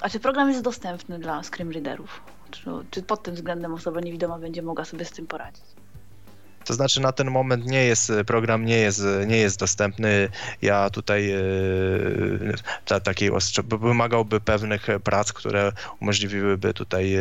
[0.00, 2.20] A czy program jest dostępny dla screen readerów?
[2.50, 5.64] Czy, czy pod tym względem osoba niewidoma będzie mogła sobie z tym poradzić?
[6.70, 10.28] To znaczy na ten moment nie jest, program nie jest, nie jest dostępny.
[10.62, 11.40] Ja tutaj e,
[12.84, 13.30] ta, takiej
[13.80, 17.16] wymagałby pewnych prac, które umożliwiłyby tutaj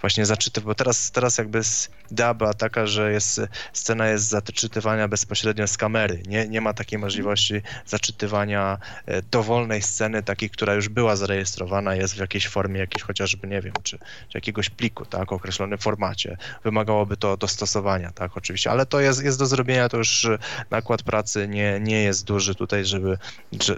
[0.00, 1.62] właśnie zaczytywać, bo teraz, teraz jakby
[2.10, 3.40] idea taka, że jest,
[3.72, 6.22] scena jest zaczytywania bezpośrednio z kamery.
[6.26, 12.14] Nie, nie ma takiej możliwości zaczytywania e, dowolnej sceny, takiej, która już była zarejestrowana, jest
[12.14, 16.36] w jakiejś formie, jakiejś chociażby, nie wiem, czy, czy jakiegoś pliku, tak, określonym formacie.
[16.64, 20.28] Wymagałoby to dostosowania, tak, oczywiście ale to jest, jest do zrobienia, to już
[20.70, 23.18] nakład pracy nie, nie jest duży tutaj, żeby,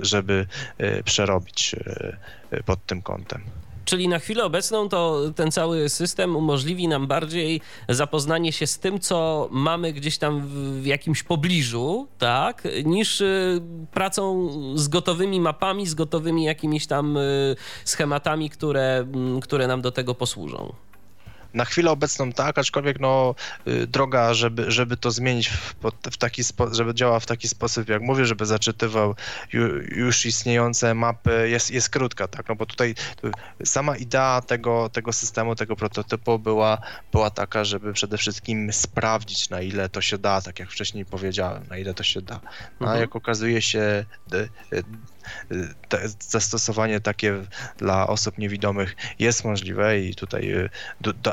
[0.01, 0.47] żeby
[0.79, 1.77] e, przerobić
[2.51, 3.43] e, pod tym kątem.
[3.85, 9.01] Czyli na chwilę obecną to ten cały system umożliwi nam bardziej zapoznanie się z tym,
[9.01, 10.49] co mamy gdzieś tam
[10.83, 13.27] w jakimś pobliżu, tak, niż e,
[13.93, 17.19] pracą z gotowymi mapami, z gotowymi jakimiś tam
[17.85, 19.07] schematami, które,
[19.43, 20.73] które nam do tego posłużą.
[21.55, 23.35] Na chwilę obecną tak, aczkolwiek no,
[23.69, 25.75] y, droga, żeby, żeby to zmienić w,
[26.11, 29.15] w taki sposób, żeby działał w taki sposób, jak mówię, żeby zaczytywał
[29.97, 32.95] już istniejące mapy, jest, jest krótka, tak, no bo tutaj
[33.65, 36.79] sama idea tego, tego systemu, tego prototypu była,
[37.13, 41.67] była taka, żeby przede wszystkim sprawdzić, na ile to się da, tak jak wcześniej powiedziałem,
[41.71, 42.41] na ile to się da.
[42.81, 42.97] No, mhm.
[42.97, 44.05] a jak okazuje się,
[46.21, 47.35] zastosowanie takie
[47.77, 50.71] dla osób niewidomych jest możliwe i tutaj y,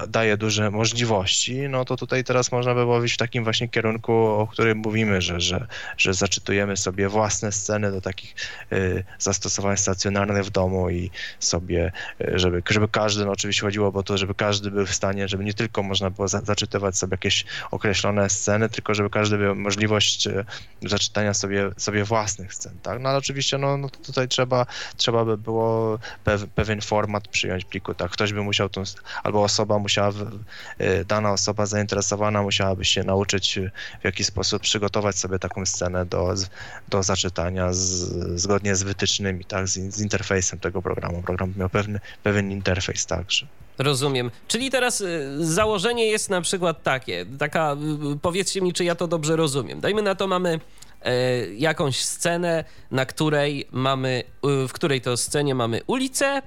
[0.07, 4.47] daje duże możliwości, no to tutaj teraz można by łowić w takim właśnie kierunku, o
[4.47, 5.67] którym mówimy, że, że,
[5.97, 8.35] że zaczytujemy sobie własne sceny do takich
[8.73, 14.03] y, zastosowań stacjonarnych w domu i sobie, y, żeby, żeby każdy, no oczywiście chodziło o
[14.03, 17.45] to, żeby każdy był w stanie, żeby nie tylko można było za, zaczytywać sobie jakieś
[17.71, 20.27] określone sceny, tylko żeby każdy miał możliwość
[20.81, 23.01] zaczytania sobie, sobie własnych scen, tak?
[23.01, 24.65] No ale oczywiście, no, no tutaj trzeba,
[24.97, 25.99] trzeba by było
[26.55, 28.11] pewien format przyjąć pliku, tak?
[28.11, 28.83] Ktoś by musiał tą,
[29.23, 30.11] albo osoba musiała,
[30.81, 33.59] y, dana osoba zainteresowana musiałaby się nauczyć
[34.01, 36.33] w jaki sposób przygotować sobie taką scenę do,
[36.89, 37.79] do zaczytania z,
[38.41, 39.67] zgodnie z wytycznymi, tak?
[39.67, 41.21] Z, z interfejsem tego programu.
[41.21, 43.47] Program miał pewny, pewien interfejs także.
[43.77, 44.31] Rozumiem.
[44.47, 47.75] Czyli teraz y, założenie jest na przykład takie, taka,
[48.13, 49.79] y, powiedzcie mi, czy ja to dobrze rozumiem.
[49.79, 50.59] Dajmy na to mamy
[51.57, 54.23] jakąś scenę, na której mamy,
[54.63, 56.41] e, w której to scenie mamy ulicę,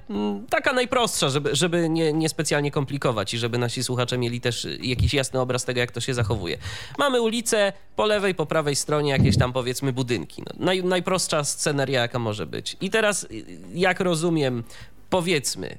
[0.49, 5.13] taka najprostsza, żeby, żeby nie, nie specjalnie komplikować i żeby nasi słuchacze mieli też jakiś
[5.13, 6.57] jasny obraz tego, jak to się zachowuje.
[6.97, 10.43] Mamy ulicę, po lewej, po prawej stronie jakieś tam powiedzmy budynki.
[10.45, 12.77] No, naj, najprostsza sceneria, jaka może być.
[12.81, 13.27] I teraz,
[13.73, 14.63] jak rozumiem,
[15.09, 15.77] powiedzmy,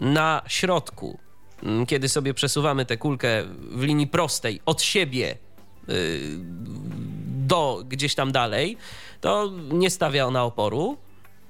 [0.00, 1.18] na środku,
[1.86, 5.36] kiedy sobie przesuwamy tę kulkę w linii prostej od siebie
[7.48, 8.76] do gdzieś tam dalej,
[9.20, 10.96] to nie stawia ona oporu.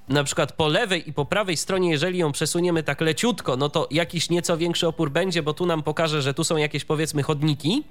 [0.09, 3.88] Na przykład po lewej i po prawej stronie, jeżeli ją przesuniemy tak leciutko, no to
[3.90, 7.84] jakiś nieco większy opór będzie, bo tu nam pokaże, że tu są jakieś powiedzmy chodniki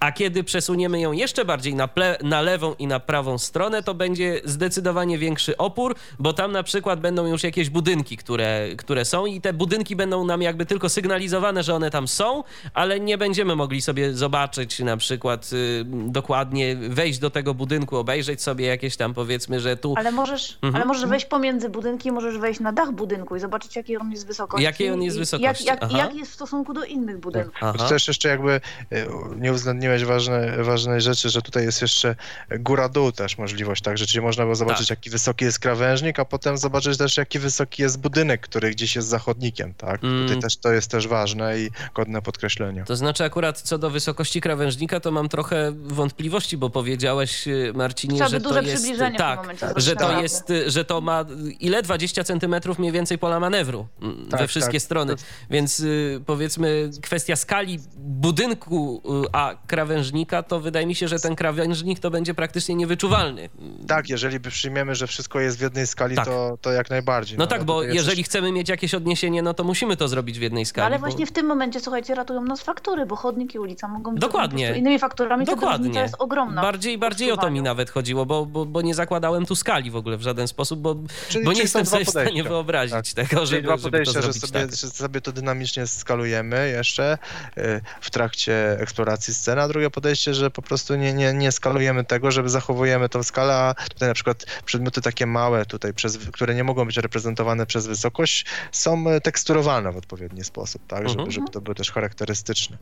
[0.00, 3.94] a kiedy przesuniemy ją jeszcze bardziej na, ple, na lewą i na prawą stronę, to
[3.94, 9.26] będzie zdecydowanie większy opór, bo tam na przykład będą już jakieś budynki, które, które są
[9.26, 12.44] i te budynki będą nam jakby tylko sygnalizowane, że one tam są,
[12.74, 18.42] ale nie będziemy mogli sobie zobaczyć na przykład y, dokładnie, wejść do tego budynku, obejrzeć
[18.42, 19.94] sobie jakieś tam powiedzmy, że tu...
[19.96, 20.74] Ale możesz, mhm.
[20.74, 24.26] ale możesz wejść pomiędzy budynki, możesz wejść na dach budynku i zobaczyć, jakiej on jest
[24.26, 24.64] wysokości.
[24.64, 25.64] Jakiej on jest wysokości.
[25.64, 27.54] Jak, jak, jak jest w stosunku do innych budynków.
[27.60, 27.88] Aha.
[27.88, 28.60] Też jeszcze jakby
[28.92, 29.06] y,
[29.46, 32.16] nie uwzględniłeś ważne, ważnej rzeczy, że tutaj jest jeszcze
[32.58, 34.98] góra-dół też możliwość, tak, że czyli można było zobaczyć, tak.
[34.98, 39.08] jaki wysoki jest krawężnik, a potem zobaczyć też, jaki wysoki jest budynek, który gdzieś jest
[39.08, 40.04] zachodnikiem, tak.
[40.04, 40.26] Mm.
[40.26, 42.84] Tutaj też to jest też ważne i godne podkreślenia.
[42.84, 48.14] To znaczy akurat co do wysokości krawężnika, to mam trochę wątpliwości, bo powiedziałeś, y, Marcinie,
[48.14, 48.82] Chciałby że duże to jest...
[48.82, 51.24] przybliżenie tak, momencie, że to jest, y, że to ma
[51.60, 51.82] ile?
[51.82, 53.86] 20 centymetrów mniej więcej pola manewru
[54.30, 54.82] tak, we wszystkie tak.
[54.82, 55.14] strony.
[55.50, 59.02] Więc y, powiedzmy kwestia skali budynku,
[59.36, 63.48] a krawężnika, to wydaje mi się, że ten krawężnik to będzie praktycznie niewyczuwalny.
[63.88, 66.24] Tak, jeżeli by przyjmiemy, że wszystko jest w jednej skali, tak.
[66.24, 67.38] to, to jak najbardziej.
[67.38, 68.26] No, no tak, bo jeżeli coś...
[68.26, 70.82] chcemy mieć jakieś odniesienie, no to musimy to zrobić w jednej skali.
[70.82, 71.00] No ale bo...
[71.00, 74.76] właśnie w tym momencie, słuchajcie, ratują nas faktury, bo chodnik i ulica mogą być Dokładnie.
[74.76, 75.94] innymi fakturami, Dokładnie.
[75.94, 76.62] to jest ogromna.
[76.62, 79.96] Bardziej, bardziej o to mi nawet chodziło, bo, bo, bo nie zakładałem tu skali w
[79.96, 80.96] ogóle w żaden sposób, bo,
[81.28, 83.28] czyli, bo nie jestem sobie w stanie wyobrazić tak.
[83.28, 84.76] tego, żeby, dwa podejścia, żeby to że, sobie, tak.
[84.76, 87.18] że sobie to dynamicznie skalujemy jeszcze
[87.58, 92.04] y, w trakcie eksploracji sceny, a drugie podejście, że po prostu nie, nie, nie skalujemy
[92.04, 96.54] tego, żeby zachowujemy tą skalę, a tutaj na przykład przedmioty takie małe, tutaj przez, które
[96.54, 101.30] nie mogą być reprezentowane przez wysokość, są e, teksturowane w odpowiedni sposób, tak, żeby, mhm.
[101.30, 102.78] żeby to było też charakterystyczne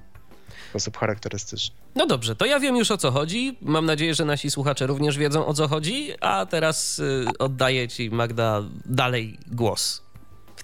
[0.74, 1.74] sposób charakterystyczny.
[1.94, 3.58] No dobrze, to ja wiem już o co chodzi.
[3.62, 8.10] Mam nadzieję, że nasi słuchacze również wiedzą o co chodzi, a teraz y, oddaję ci
[8.10, 10.03] Magda dalej głos.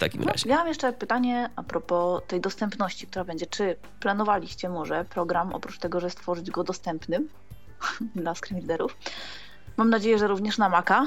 [0.00, 0.48] Takim no, razie.
[0.48, 3.46] Ja mam jeszcze pytanie a propos tej dostępności, która będzie.
[3.46, 7.28] Czy planowaliście może program, oprócz tego, że stworzyć go dostępnym
[8.16, 8.96] dla screenreaderów?
[9.76, 11.06] Mam nadzieję, że również na Maca,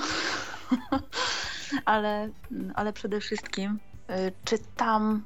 [1.86, 2.30] ale,
[2.76, 3.80] ale przede wszystkim,
[4.10, 5.24] y, czy tam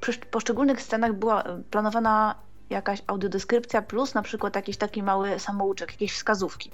[0.00, 2.34] przy poszczególnych scenach była planowana
[2.70, 6.70] jakaś audiodeskrypcja plus na przykład jakiś taki mały samouczek, jakieś wskazówki.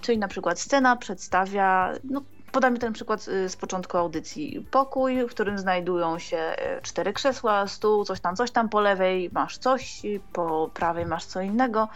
[0.00, 2.22] Czyli na przykład scena przedstawia, no
[2.54, 4.66] podamy ten przykład y, z początku audycji.
[4.70, 8.68] Pokój, w którym znajdują się y, cztery krzesła, stół, coś tam, coś tam.
[8.68, 10.02] Po lewej masz coś,
[10.32, 11.88] po prawej masz co innego.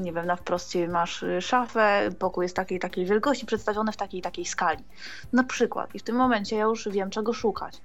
[0.00, 4.22] Nie wiem, na wprost masz y, szafę, pokój jest takiej takiej wielkości, przedstawiony w takiej
[4.22, 4.84] takiej skali.
[5.32, 5.94] Na przykład.
[5.94, 7.80] I w tym momencie ja już wiem, czego szukać.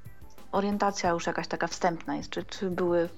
[0.52, 2.30] Orientacja już jakaś taka wstępna jest.
[2.30, 3.10] Czy, czy były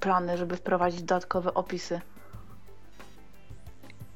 [0.00, 2.00] plany, żeby wprowadzić dodatkowe opisy.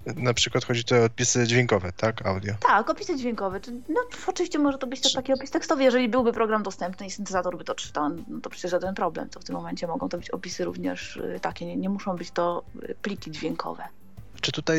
[0.07, 2.27] Na przykład chodzi tu o opisy dźwiękowe, tak?
[2.27, 2.55] Audio.
[2.61, 3.61] Tak, opisy dźwiękowe.
[3.89, 5.85] No, oczywiście może to być też taki opis tekstowy.
[5.85, 9.29] Jeżeli byłby program dostępny i syntezator by to czytał, no to przecież żaden problem.
[9.29, 11.67] To w tym momencie mogą to być opisy również y, takie.
[11.67, 13.83] Nie, nie muszą być to y, pliki dźwiękowe.
[14.41, 14.79] Czy tutaj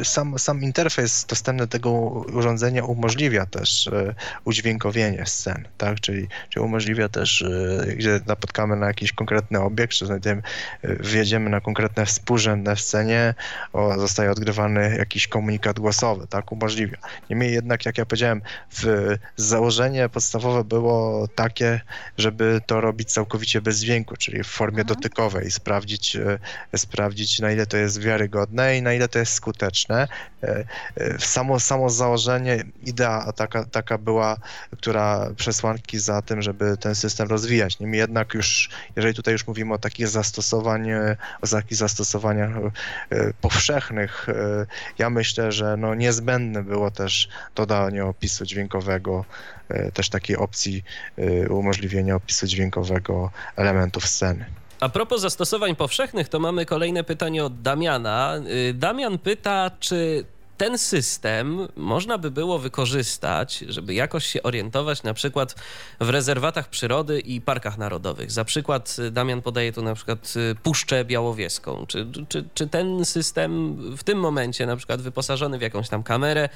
[0.00, 1.90] y, sam, sam interfejs dostępny tego
[2.32, 6.00] urządzenia umożliwia też y, udźwiękowienie scen, tak?
[6.00, 10.42] Czyli, czyli umożliwia też, y, gdzie napotkamy na jakiś konkretny obiekt, czy znajdziemy,
[10.82, 13.34] wjedziemy na konkretne współrzędne scenie,
[13.72, 16.52] o, zostaje odgrywany jakiś komunikat głosowy, tak?
[16.52, 16.98] Umożliwia.
[17.30, 21.80] Niemniej jednak, jak ja powiedziałem, w, założenie podstawowe było takie,
[22.18, 24.86] żeby to robić całkowicie bez dźwięku, czyli w formie mhm.
[24.96, 26.16] dotykowej, sprawdzić,
[26.76, 30.08] sprawdzić na ile to jest wiarygodne i na ile ile to jest skuteczne.
[30.42, 30.64] E,
[30.96, 34.36] e, samo, samo założenie, idea taka, taka była,
[34.78, 37.78] która przesłanki za tym, żeby ten system rozwijać.
[37.80, 40.92] Niemniej jednak już, jeżeli tutaj już mówimy o takich zastosowań,
[41.42, 44.26] o takich zastosowaniach e, powszechnych,
[44.98, 49.24] ja myślę, że no niezbędne było też dodanie opisu dźwiękowego,
[49.94, 50.84] też takiej opcji
[51.50, 54.61] umożliwienia opisu dźwiękowego elementów sceny.
[54.82, 58.36] A propos zastosowań powszechnych, to mamy kolejne pytanie od Damiana.
[58.68, 60.24] Y, Damian pyta, czy
[60.56, 65.54] ten system można by było wykorzystać, żeby jakoś się orientować na przykład
[66.00, 68.30] w rezerwatach przyrody i parkach narodowych.
[68.30, 71.86] Za przykład y, Damian podaje tu na przykład y, Puszczę Białowieską.
[71.86, 76.48] Czy, czy, czy ten system w tym momencie na przykład wyposażony w jakąś tam kamerę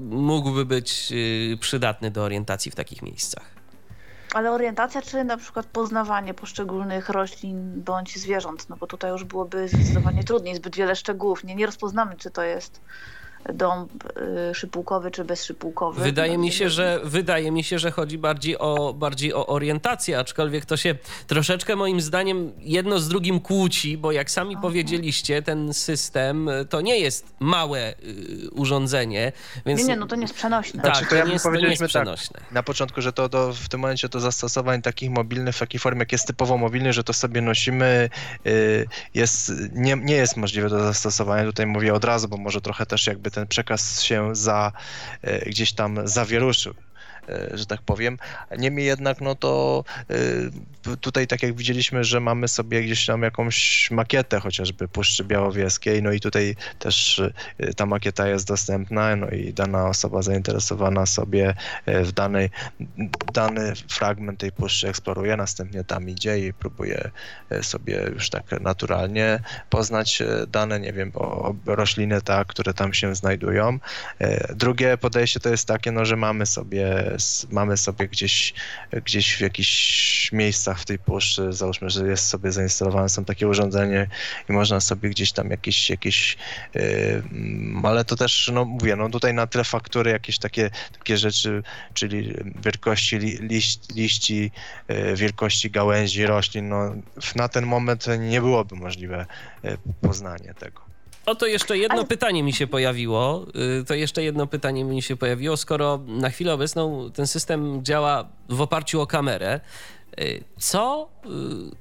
[0.00, 1.12] mógłby być
[1.60, 3.55] przydatny do orientacji w takich miejscach?
[4.36, 9.68] Ale orientacja, czy na przykład poznawanie poszczególnych roślin bądź zwierząt, no bo tutaj już byłoby
[9.68, 11.44] zdecydowanie trudniej, zbyt wiele szczegółów.
[11.44, 12.80] Nie, nie rozpoznamy, czy to jest
[13.54, 13.88] dom
[14.50, 16.02] y, szypułkowy czy bezszypułkowy.
[16.02, 20.64] Wydaje mi się, że wydaje mi się, że chodzi bardziej o, bardziej o orientację, aczkolwiek
[20.64, 20.94] to się
[21.26, 26.98] troszeczkę moim zdaniem jedno z drugim kłóci, bo jak sami powiedzieliście, ten system to nie
[26.98, 29.32] jest małe y, urządzenie,
[29.66, 29.80] więc...
[29.80, 30.82] Nie, nie, no to nie jest przenośne.
[30.82, 32.02] Tak, Znaczy, to, to ja bym jest, to nie jest powiedzieliśmy tak.
[32.02, 32.40] przenośne.
[32.50, 35.98] Na początku, że to do, w tym momencie do zastosowań takich mobilnych w takiej formie,
[35.98, 38.10] jak jest typowo mobilny, że to sobie nosimy,
[38.46, 41.44] y, jest, nie, nie jest możliwe do zastosowania.
[41.44, 44.72] Tutaj mówię od razu, bo może trochę też jakby ten przekaz się za,
[45.24, 46.74] y, gdzieś tam zawieruszył
[47.54, 48.18] że tak powiem.
[48.58, 53.90] Niemniej jednak, no to y, tutaj tak jak widzieliśmy, że mamy sobie gdzieś tam jakąś
[53.90, 59.52] makietę chociażby Puszczy Białowieskiej, no i tutaj też y, ta makieta jest dostępna, no i
[59.52, 61.54] dana osoba zainteresowana sobie
[61.86, 62.50] w danej,
[63.34, 67.10] dany fragment tej puszczy eksploruje, następnie tam idzie i próbuje
[67.62, 73.78] sobie już tak naturalnie poznać dane, nie wiem, o, rośliny, tak, które tam się znajdują.
[74.54, 77.12] Drugie podejście to jest takie, no, że mamy sobie,
[77.50, 78.54] mamy sobie gdzieś,
[79.04, 84.08] gdzieś w jakichś miejscach w tej puszczy, załóżmy, że jest sobie zainstalowane, są takie urządzenie
[84.48, 86.36] i można sobie gdzieś tam jakieś, jakieś
[86.74, 87.22] yy,
[87.82, 91.62] ale to też, no mówię, no tutaj na tle faktury jakieś takie, takie rzeczy,
[91.94, 94.50] czyli wielkości li, liść, liści,
[94.88, 96.94] yy, wielkości gałęzi roślin, no
[97.36, 99.26] na ten moment nie byłoby możliwe
[99.62, 100.85] yy, poznanie tego.
[101.26, 103.46] O to jeszcze jedno Ale- pytanie mi się pojawiło.
[103.80, 105.56] Y, To jeszcze jedno pytanie mi się pojawiło.
[105.56, 109.60] Skoro na chwilę obecną ten system działa w oparciu o kamerę,
[110.20, 111.28] y, co y,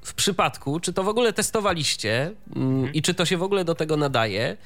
[0.02, 3.76] w przypadku, czy to w ogóle testowaliście mm, i czy to się w ogóle do
[3.76, 4.58] tego nadaje,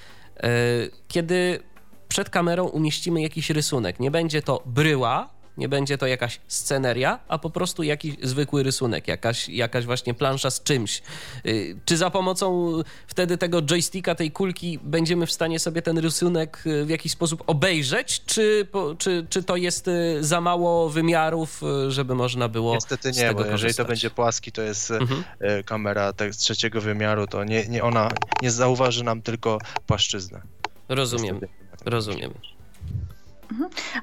[1.08, 1.60] kiedy
[2.08, 4.00] przed kamerą umieścimy jakiś rysunek?
[4.00, 9.08] Nie będzie to bryła, nie będzie to jakaś sceneria, a po prostu jakiś zwykły rysunek,
[9.08, 11.02] jakaś, jakaś właśnie plansza z czymś.
[11.46, 12.74] Y, Czy za pomocą
[13.08, 17.44] wtedy tego joysticka, tej kulki, będziemy w stanie sobie ten rysunek y, w jakiś sposób
[17.48, 23.14] obejrzeć, czy, czy, czy to jest y, za mało wymiarów, żeby można było Niestety nie,
[23.14, 23.88] bo jeżeli to korzystać?
[23.88, 25.24] będzie płaski, to jest Mhm.
[25.66, 28.10] kamera tak, z trzeciego wymiaru, to nie, nie, ona
[28.42, 30.42] nie zauważy nam tylko płaszczyznę.
[30.90, 31.90] Rozumiem, Niestety.
[31.90, 32.34] rozumiem.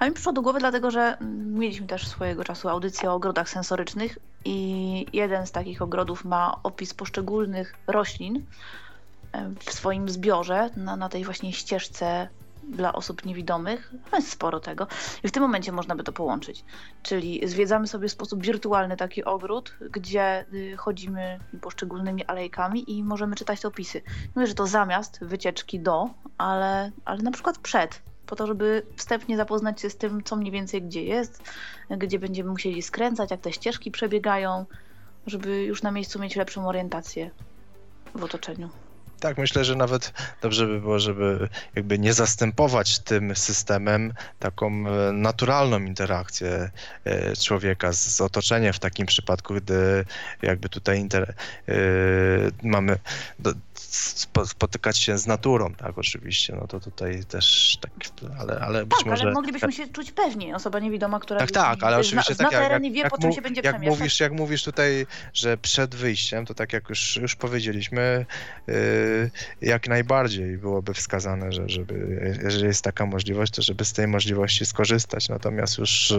[0.01, 1.17] A mi przyszło do głowy, dlatego że
[1.47, 6.95] mieliśmy też swojego czasu audycję o ogrodach sensorycznych i jeden z takich ogrodów ma opis
[6.95, 8.45] poszczególnych roślin
[9.65, 12.29] w swoim zbiorze na, na tej właśnie ścieżce
[12.69, 13.93] dla osób niewidomych.
[14.13, 14.87] No Jest sporo tego.
[15.23, 16.65] I w tym momencie można by to połączyć.
[17.03, 23.37] Czyli zwiedzamy sobie w sposób wirtualny taki ogród, gdzie y, chodzimy poszczególnymi alejkami i możemy
[23.37, 24.03] czytać te opisy.
[24.35, 29.37] Mówię, że to zamiast wycieczki do, ale, ale na przykład przed po to, żeby wstępnie
[29.37, 31.43] zapoznać się z tym, co mniej więcej gdzie jest,
[31.91, 34.66] gdzie będziemy musieli skręcać, jak te ścieżki przebiegają,
[35.27, 37.31] żeby już na miejscu mieć lepszą orientację
[38.14, 38.70] w otoczeniu.
[39.20, 40.12] Tak, myślę, że nawet
[40.43, 46.70] dobrze by było, żeby jakby nie zastępować tym systemem taką e, naturalną interakcję
[47.05, 50.05] e, człowieka z, otoczeniem w takim przypadku, gdy
[50.43, 51.35] jakby tutaj inter,
[51.68, 51.74] e,
[52.62, 52.99] mamy
[54.47, 57.93] spotykać się z naturą, tak, oczywiście, no to tutaj też tak,
[58.39, 59.22] ale, ale być Tak, może...
[59.22, 60.55] ale moglibyśmy się czuć pewniej.
[60.55, 63.18] Osoba niewidoma, która Tak, tak, ale zna, oczywiście zna tak, i jak, wie, jak, po
[63.18, 67.16] czym się będzie jak mówisz, jak mówisz tutaj, że przed wyjściem, to tak jak już,
[67.16, 68.26] już powiedzieliśmy,
[68.66, 69.30] yy,
[69.61, 74.66] jak najbardziej byłoby wskazane, że żeby, jeżeli jest taka możliwość, to żeby z tej możliwości
[74.66, 75.28] skorzystać.
[75.28, 76.14] Natomiast już,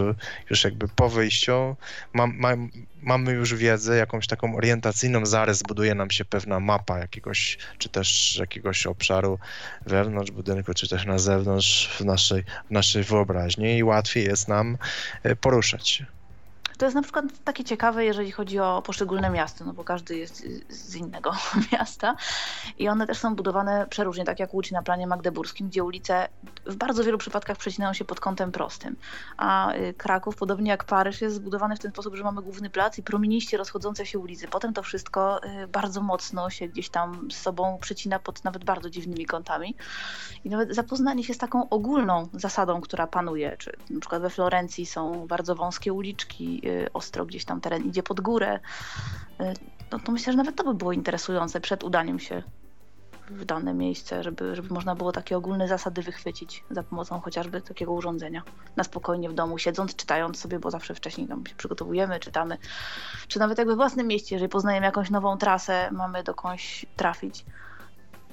[0.50, 1.76] już jakby po wyjściu
[2.12, 2.70] mam, mam,
[3.02, 8.36] mamy już wiedzę, jakąś taką orientacyjną zarys, buduje nam się pewna mapa jakiegoś, czy też
[8.40, 9.38] jakiegoś obszaru
[9.86, 14.78] wewnątrz budynku, czy też na zewnątrz w naszej, w naszej wyobraźni i łatwiej jest nam
[15.22, 16.17] e, poruszać się.
[16.78, 20.46] To jest na przykład takie ciekawe, jeżeli chodzi o poszczególne miasta, no bo każdy jest
[20.68, 21.32] z- innego
[21.72, 22.16] miasta
[22.78, 26.28] i one też są budowane przeróżnie, tak jak Łódź na planie magdeburskim, gdzie ulice
[26.66, 28.96] w bardzo wielu przypadkach przecinają się pod kątem prostym,
[29.36, 32.98] a y, Kraków, podobnie jak Paryż, jest zbudowany w ten sposób, że mamy główny plac
[32.98, 34.48] i promieniście rozchodzące się ulicy.
[34.48, 38.90] Potem to wszystko y, bardzo mocno się gdzieś tam z sobą przecina pod nawet bardzo
[38.90, 39.76] dziwnymi kątami
[40.44, 44.86] i nawet zapoznanie się z taką ogólną zasadą, która panuje, czy na przykład we Florencji
[44.86, 48.60] są bardzo wąskie uliczki, ostro gdzieś tam teren idzie pod górę,
[49.40, 49.44] y,
[49.92, 52.42] no to myślę, że nawet to by było interesujące przed udaniem się
[53.30, 57.92] w dane miejsce, żeby, żeby można było takie ogólne zasady wychwycić za pomocą chociażby takiego
[57.92, 58.42] urządzenia.
[58.76, 62.58] Na spokojnie w domu, siedząc, czytając sobie, bo zawsze wcześniej tam się przygotowujemy, czytamy.
[63.28, 67.44] Czy nawet jakby w własnym mieście, jeżeli poznajemy jakąś nową trasę, mamy dokądś trafić,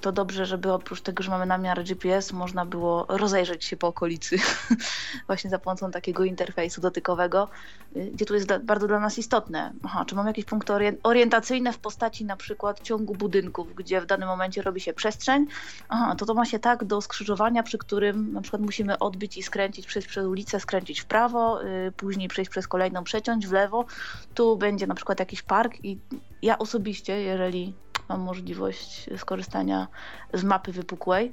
[0.02, 4.38] to dobrze, żeby oprócz tego, że mamy namiar GPS, można było rozejrzeć się po okolicy
[5.28, 7.50] właśnie za pomocą takiego interfejsu dotykowego,
[7.96, 9.74] y, gdzie tu jest bardzo dla nas istotne.
[9.84, 10.74] Aha, czy mamy jakieś punkty
[11.04, 15.48] orientacyjne w postaci na przykład ciągu budynków, gdzie w danym momencie robi się przestrzeń.
[15.90, 19.44] Aha, to to ma się tak do skrzyżowania, przy którym na przykład musimy odbić i
[19.44, 23.86] skręcić, przejść przez ulicę, skręcić w prawo, yy, później przejść przez kolejną, przeciąć w lewo.
[24.34, 26.00] Tu będzie na przykład jakiś park i
[26.42, 27.74] ja osobiście, jeżeli
[28.10, 29.88] mam możliwość skorzystania
[30.34, 31.32] z mapy wypukłej.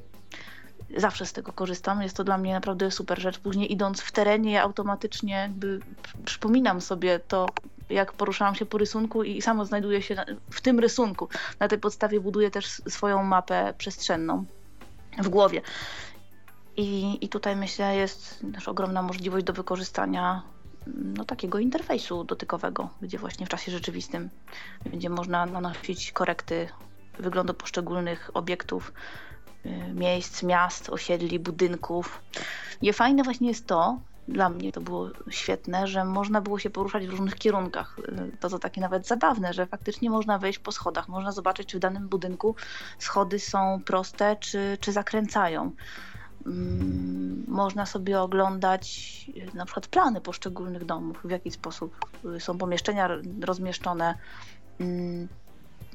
[0.96, 2.02] Zawsze z tego korzystam.
[2.02, 3.38] Jest to dla mnie naprawdę super rzecz.
[3.38, 5.80] Później idąc w terenie, ja automatycznie jakby
[6.24, 7.46] przypominam sobie to,
[7.90, 11.28] jak poruszałam się po rysunku i samo znajduję się w tym rysunku.
[11.60, 14.44] Na tej podstawie buduję też swoją mapę przestrzenną
[15.18, 15.62] w głowie.
[16.76, 20.42] I, i tutaj myślę jest też ogromna możliwość do wykorzystania
[20.86, 24.30] no, takiego interfejsu dotykowego, gdzie właśnie w czasie rzeczywistym
[24.84, 26.68] będzie można nanosić korekty
[27.18, 28.92] wyglądu poszczególnych obiektów,
[29.66, 32.22] y, miejsc, miast, osiedli, budynków.
[32.82, 37.06] I fajne właśnie jest to, dla mnie to było świetne, że można było się poruszać
[37.06, 37.96] w różnych kierunkach.
[37.98, 41.76] Y, to to takie nawet zabawne, że faktycznie można wejść po schodach, można zobaczyć, czy
[41.76, 42.56] w danym budynku
[42.98, 45.72] schody są proste, czy, czy zakręcają.
[46.46, 48.86] Mm, można sobie oglądać
[49.36, 51.96] y, na przykład plany poszczególnych domów, w jaki sposób
[52.36, 53.08] y, są pomieszczenia
[53.40, 54.14] rozmieszczone.
[54.80, 55.28] Mm,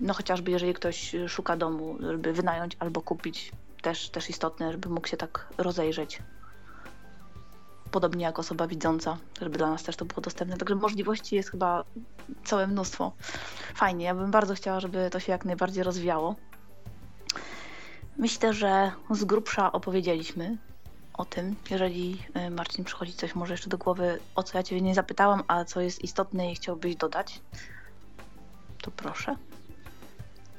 [0.01, 5.07] no chociażby jeżeli ktoś szuka domu, żeby wynająć albo kupić, też, też istotne, żeby mógł
[5.07, 6.21] się tak rozejrzeć.
[7.91, 10.57] Podobnie jak osoba widząca, żeby dla nas też to było dostępne.
[10.57, 11.83] Także możliwości jest chyba
[12.45, 13.11] całe mnóstwo.
[13.75, 16.35] Fajnie, ja bym bardzo chciała, żeby to się jak najbardziej rozwijało.
[18.17, 20.57] Myślę, że z grubsza opowiedzieliśmy
[21.13, 21.55] o tym.
[21.69, 25.43] Jeżeli y, Marcin przychodzi coś może jeszcze do głowy, o co ja Cię nie zapytałam,
[25.47, 27.41] a co jest istotne i chciałbyś dodać,
[28.81, 29.35] to proszę.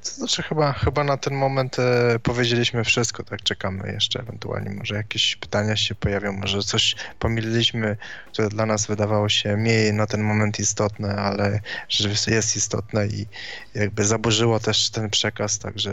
[0.04, 4.94] To znaczy chyba, chyba na ten moment e, powiedzieliśmy wszystko, tak czekamy jeszcze ewentualnie, może
[4.94, 7.96] jakieś pytania się pojawią, może coś pomyliliśmy,
[8.32, 13.26] które dla nas wydawało się mniej na ten moment istotne, ale rzeczywiście jest istotne i
[13.74, 15.92] jakby zaburzyło też ten przekaz, także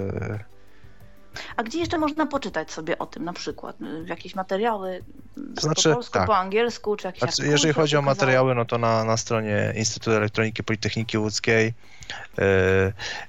[1.57, 3.75] a gdzie jeszcze można poczytać sobie o tym na przykład?
[4.03, 5.03] W jakieś materiały
[5.55, 6.27] to znaczy, po polsku, tak.
[6.27, 10.11] po angielsku, czy jakieś znaczy, Jeżeli chodzi o materiały, no to na, na stronie Instytutu
[10.11, 11.73] Elektroniki Politechniki Łódzkiej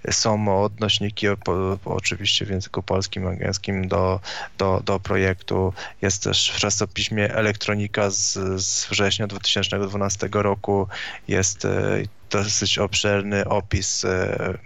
[0.09, 4.20] y, są odnośniki po, oczywiście w języku polskim, angielskim do,
[4.59, 5.72] do, do projektu.
[6.02, 8.32] Jest też w czasopiśmie Elektronika z,
[8.62, 10.88] z września 2012 roku.
[11.28, 14.59] Jest y, dosyć obszerny opis y,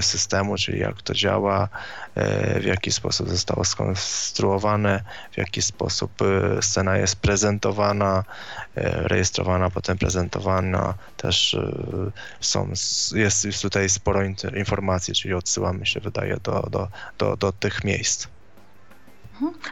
[0.00, 1.68] systemu, czyli jak to działa,
[2.14, 8.24] e, w jaki sposób zostało skonstruowane, w jaki sposób e, scena jest prezentowana,
[8.76, 10.94] e, rejestrowana, potem prezentowana.
[11.16, 11.56] Też
[12.40, 12.72] są,
[13.14, 14.20] jest tutaj sporo
[14.56, 16.88] informacji, czyli odsyłamy się, wydaje, do, do,
[17.18, 18.26] do, do tych miejsc.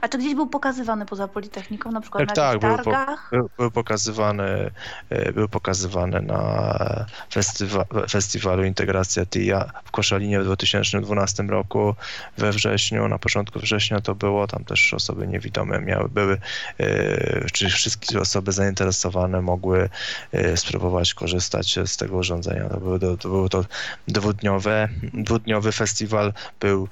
[0.01, 3.29] A czy gdzieś był pokazywany poza Politechniką, na przykład tak, na tak, targach?
[3.31, 4.71] Był, był, był, pokazywany,
[5.11, 11.95] e, był pokazywany na festiwa festiwalu Integracja TIA w Koszalinie w 2012 roku,
[12.39, 16.41] we wrześniu, na początku września to było, tam też osoby niewidome miały, były,
[16.79, 19.89] e, czy wszystkie osoby zainteresowane mogły
[20.33, 22.69] e, spróbować korzystać z tego urządzenia.
[22.69, 23.65] To był, to, to był to
[24.09, 26.89] dwudniowe, dwudniowy festiwal, był,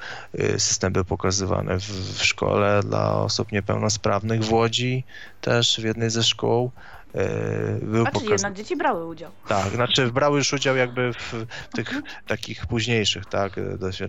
[0.58, 5.04] system był pokazywany w, w szkole, dla osób niepełnosprawnych w Łodzi,
[5.40, 6.70] też w jednej ze szkół.
[7.14, 8.28] E, był A, pokaz...
[8.28, 9.30] jednak dzieci brały udział.
[9.48, 12.04] Tak, znaczy brały już udział jakby w, tych mhm.
[12.26, 13.52] takich późniejszych, tak,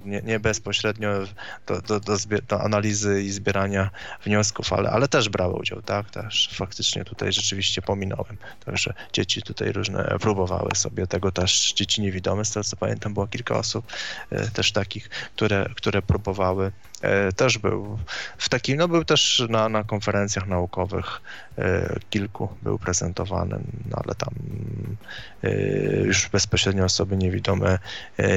[0.06, 1.10] nie, nie bezpośrednio
[1.68, 2.16] do, do, do,
[2.48, 3.90] do, analizy i zbierania
[4.24, 9.72] wniosków, ale, ale też brały udział, tak, też faktycznie tutaj rzeczywiście pominąłem, także dzieci tutaj
[9.72, 13.86] różne próbowały sobie tego też, dzieci niewidome, z tego co pamiętam było kilka osób
[14.30, 16.72] e, też takich, które, które próbowały E,
[17.36, 18.00] też był
[18.38, 21.22] w takim, no był też na, na konferencjach naukowych
[21.58, 24.34] e, kilku był prezentowany, no ale tam
[25.44, 25.52] e,
[26.06, 27.80] już bezpośrednio osoby niewidome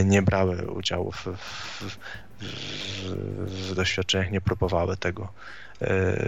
[0.04, 1.98] nie brały udziału w, w,
[2.40, 2.52] w,
[3.46, 5.28] w doświadczeniach, nie próbowały tego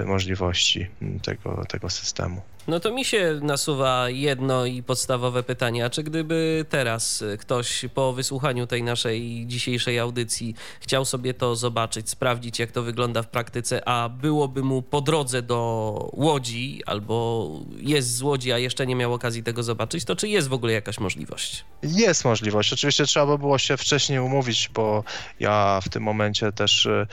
[0.04, 0.86] możliwości
[1.22, 2.42] tego, tego systemu.
[2.68, 5.84] No to mi się nasuwa jedno i podstawowe pytanie.
[5.84, 12.10] A czy gdyby teraz ktoś po wysłuchaniu tej naszej dzisiejszej audycji chciał sobie to zobaczyć,
[12.10, 17.48] sprawdzić, jak to wygląda w praktyce, a byłoby mu po drodze do Łodzi albo
[17.78, 20.72] jest z Łodzi, a jeszcze nie miał okazji tego zobaczyć, to czy jest w ogóle
[20.72, 21.64] jakaś możliwość?
[21.82, 22.72] Jest możliwość.
[22.72, 25.04] Oczywiście trzeba by było się wcześniej umówić, bo
[25.40, 27.06] ja w tym momencie też y,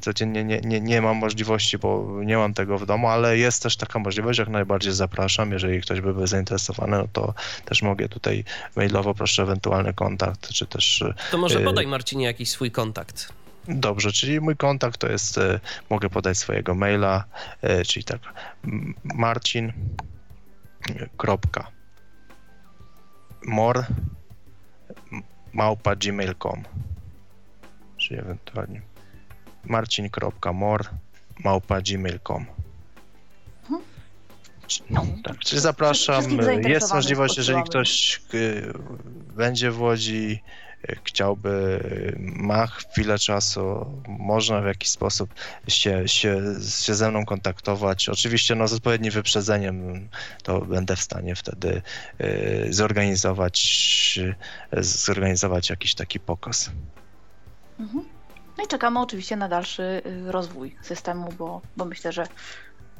[0.00, 1.87] codziennie nie, nie, nie mam możliwości, bo
[2.24, 5.52] nie mam tego w domu, ale jest też taka możliwość, jak najbardziej zapraszam.
[5.52, 7.34] Jeżeli ktoś by był zainteresowany, no to
[7.64, 8.44] też mogę tutaj
[8.76, 11.04] mailowo proszę ewentualny kontakt, czy też...
[11.30, 13.32] To może y, podaj Marcinie jakiś swój kontakt.
[13.68, 15.60] Dobrze, czyli mój kontakt to jest, e,
[15.90, 17.24] mogę podać swojego maila,
[17.62, 18.20] e, czyli tak,
[19.04, 19.72] marcin,
[21.16, 21.70] kropka,
[23.46, 23.84] mor,
[25.52, 26.62] małpa gmail.com,
[27.96, 28.82] czyli ewentualnie
[29.64, 30.84] marcin.mor,
[31.44, 32.46] małpa gmail.com.
[34.90, 36.24] No, Tak, czyli zapraszam.
[36.68, 38.72] Jest możliwość, jeżeli ktoś y,
[39.36, 40.42] będzie w Łodzi,
[40.90, 41.80] y, chciałby,
[42.18, 45.34] ma chwilę czasu, można w jakiś sposób
[45.68, 46.42] się, się,
[46.78, 48.08] się ze mną kontaktować.
[48.08, 50.08] Oczywiście no, z odpowiednim wyprzedzeniem
[50.42, 51.82] to będę w stanie wtedy
[52.20, 54.18] y, zorganizować,
[54.78, 56.70] y, zorganizować jakiś taki pokaz.
[57.80, 58.17] Mhm.
[58.58, 62.26] No i czekamy oczywiście na dalszy y, rozwój systemu, bo, bo myślę, że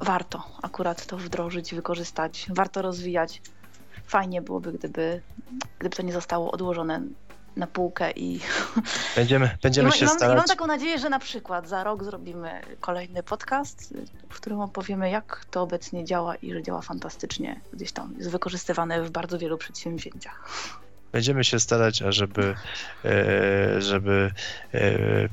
[0.00, 3.42] warto akurat to wdrożyć, wykorzystać, warto rozwijać.
[4.06, 5.22] Fajnie byłoby, gdyby,
[5.78, 7.02] gdyby to nie zostało odłożone
[7.56, 8.40] na półkę i,
[9.16, 10.36] Będziemy, I, będziemy i, się mam, i starać.
[10.36, 13.94] mam taką nadzieję, że na przykład za rok zrobimy kolejny podcast,
[14.28, 17.60] w którym opowiemy, jak to obecnie działa i że działa fantastycznie.
[17.72, 20.48] Gdzieś tam jest wykorzystywane w bardzo wielu przedsięwzięciach.
[21.12, 22.54] Będziemy się starać, ażeby
[23.04, 24.30] e, żeby
[24.74, 25.28] e,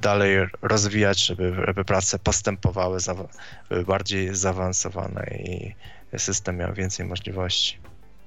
[0.00, 3.28] dalej rozwijać, żeby, żeby prace postępowały, zawa-
[3.68, 5.74] były bardziej zaawansowane i
[6.18, 7.78] system miał więcej możliwości.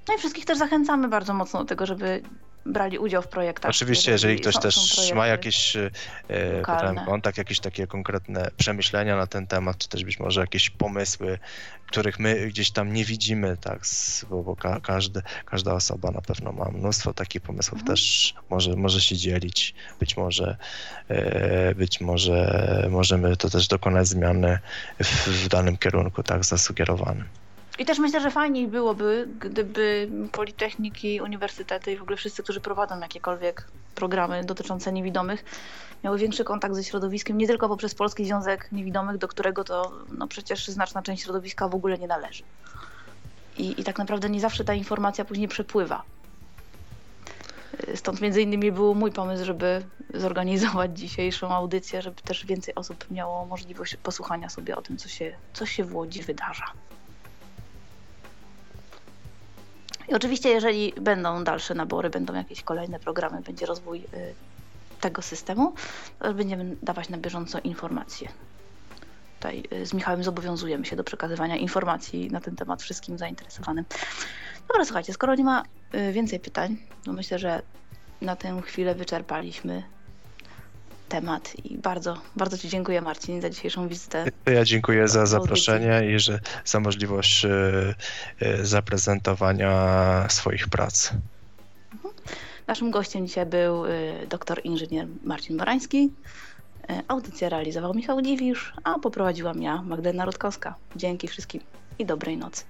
[0.07, 2.21] No i wszystkich też zachęcamy bardzo mocno do tego, żeby
[2.65, 3.69] brali udział w projektach.
[3.69, 5.91] Oczywiście, jeżeli ktoś są- też są ma jakiś e,
[7.05, 11.39] kontakt, jakieś takie konkretne przemyślenia na ten temat, czy też być może jakieś pomysły,
[11.87, 13.81] których my gdzieś tam nie widzimy, tak,
[14.29, 17.95] bo, bo ka, każdy, każda osoba na pewno ma mnóstwo takich pomysłów, Mhm.
[17.97, 20.57] też może, może się dzielić, być może,
[21.09, 24.59] e, być może możemy to też dokonać zmiany
[25.03, 27.27] w, w danym kierunku, tak, zasugerowanym.
[27.79, 32.99] I też myślę, że fajniej byłoby, gdyby politechniki, uniwersytety i w ogóle wszyscy, którzy prowadzą
[32.99, 35.43] jakiekolwiek programy dotyczące niewidomych,
[36.03, 40.27] miały większy kontakt ze środowiskiem, nie tylko poprzez Polski Związek Niewidomych, do którego to no
[40.27, 42.43] przecież znaczna część środowiska w ogóle nie należy.
[43.57, 46.03] I, I tak naprawdę nie zawsze ta informacja później przepływa.
[47.95, 49.81] Stąd między innymi był mój pomysł, żeby
[50.13, 55.35] zorganizować dzisiejszą audycję, żeby też więcej osób miało możliwość posłuchania sobie o tym, co się,
[55.53, 56.65] co się w Łodzi wydarza.
[60.09, 64.33] I oczywiście, jeżeli będą dalsze nabory, będą jakieś kolejne programy, będzie rozwój y,
[65.01, 65.73] tego systemu,
[66.35, 68.29] będziemy dawać na bieżąco informacje.
[69.39, 73.85] Tutaj y, z Michałem zobowiązujemy się do przekazywania informacji na ten temat wszystkim zainteresowanym.
[74.67, 75.63] Dobra, słuchajcie, skoro nie ma
[75.95, 77.61] y, więcej pytań, to myślę, że
[78.21, 79.83] na tę chwilę wyczerpaliśmy
[81.09, 84.25] temat i bardzo, bardzo Ci dziękuję Marcin za dzisiejszą wizytę.
[84.45, 87.49] Ja dziękuję za zaproszenie i że za możliwość e,
[88.39, 91.11] e, zaprezentowania swoich prac.
[92.67, 96.11] Naszym gościem dzisiaj był y, doktor inżynier Marcin Morański.
[96.89, 100.75] Y, Audycję realizował Michał Dziwisz, a poprowadziłam ja, Magdalena Rutkowska.
[100.95, 101.61] Dzięki wszystkim
[101.99, 102.63] i dobrej nocy.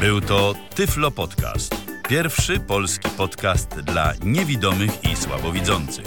[0.00, 1.74] Był to Tyflo Podcast.
[2.08, 6.06] Pierwszy polski podcast dla niewidomych i słabowidzących.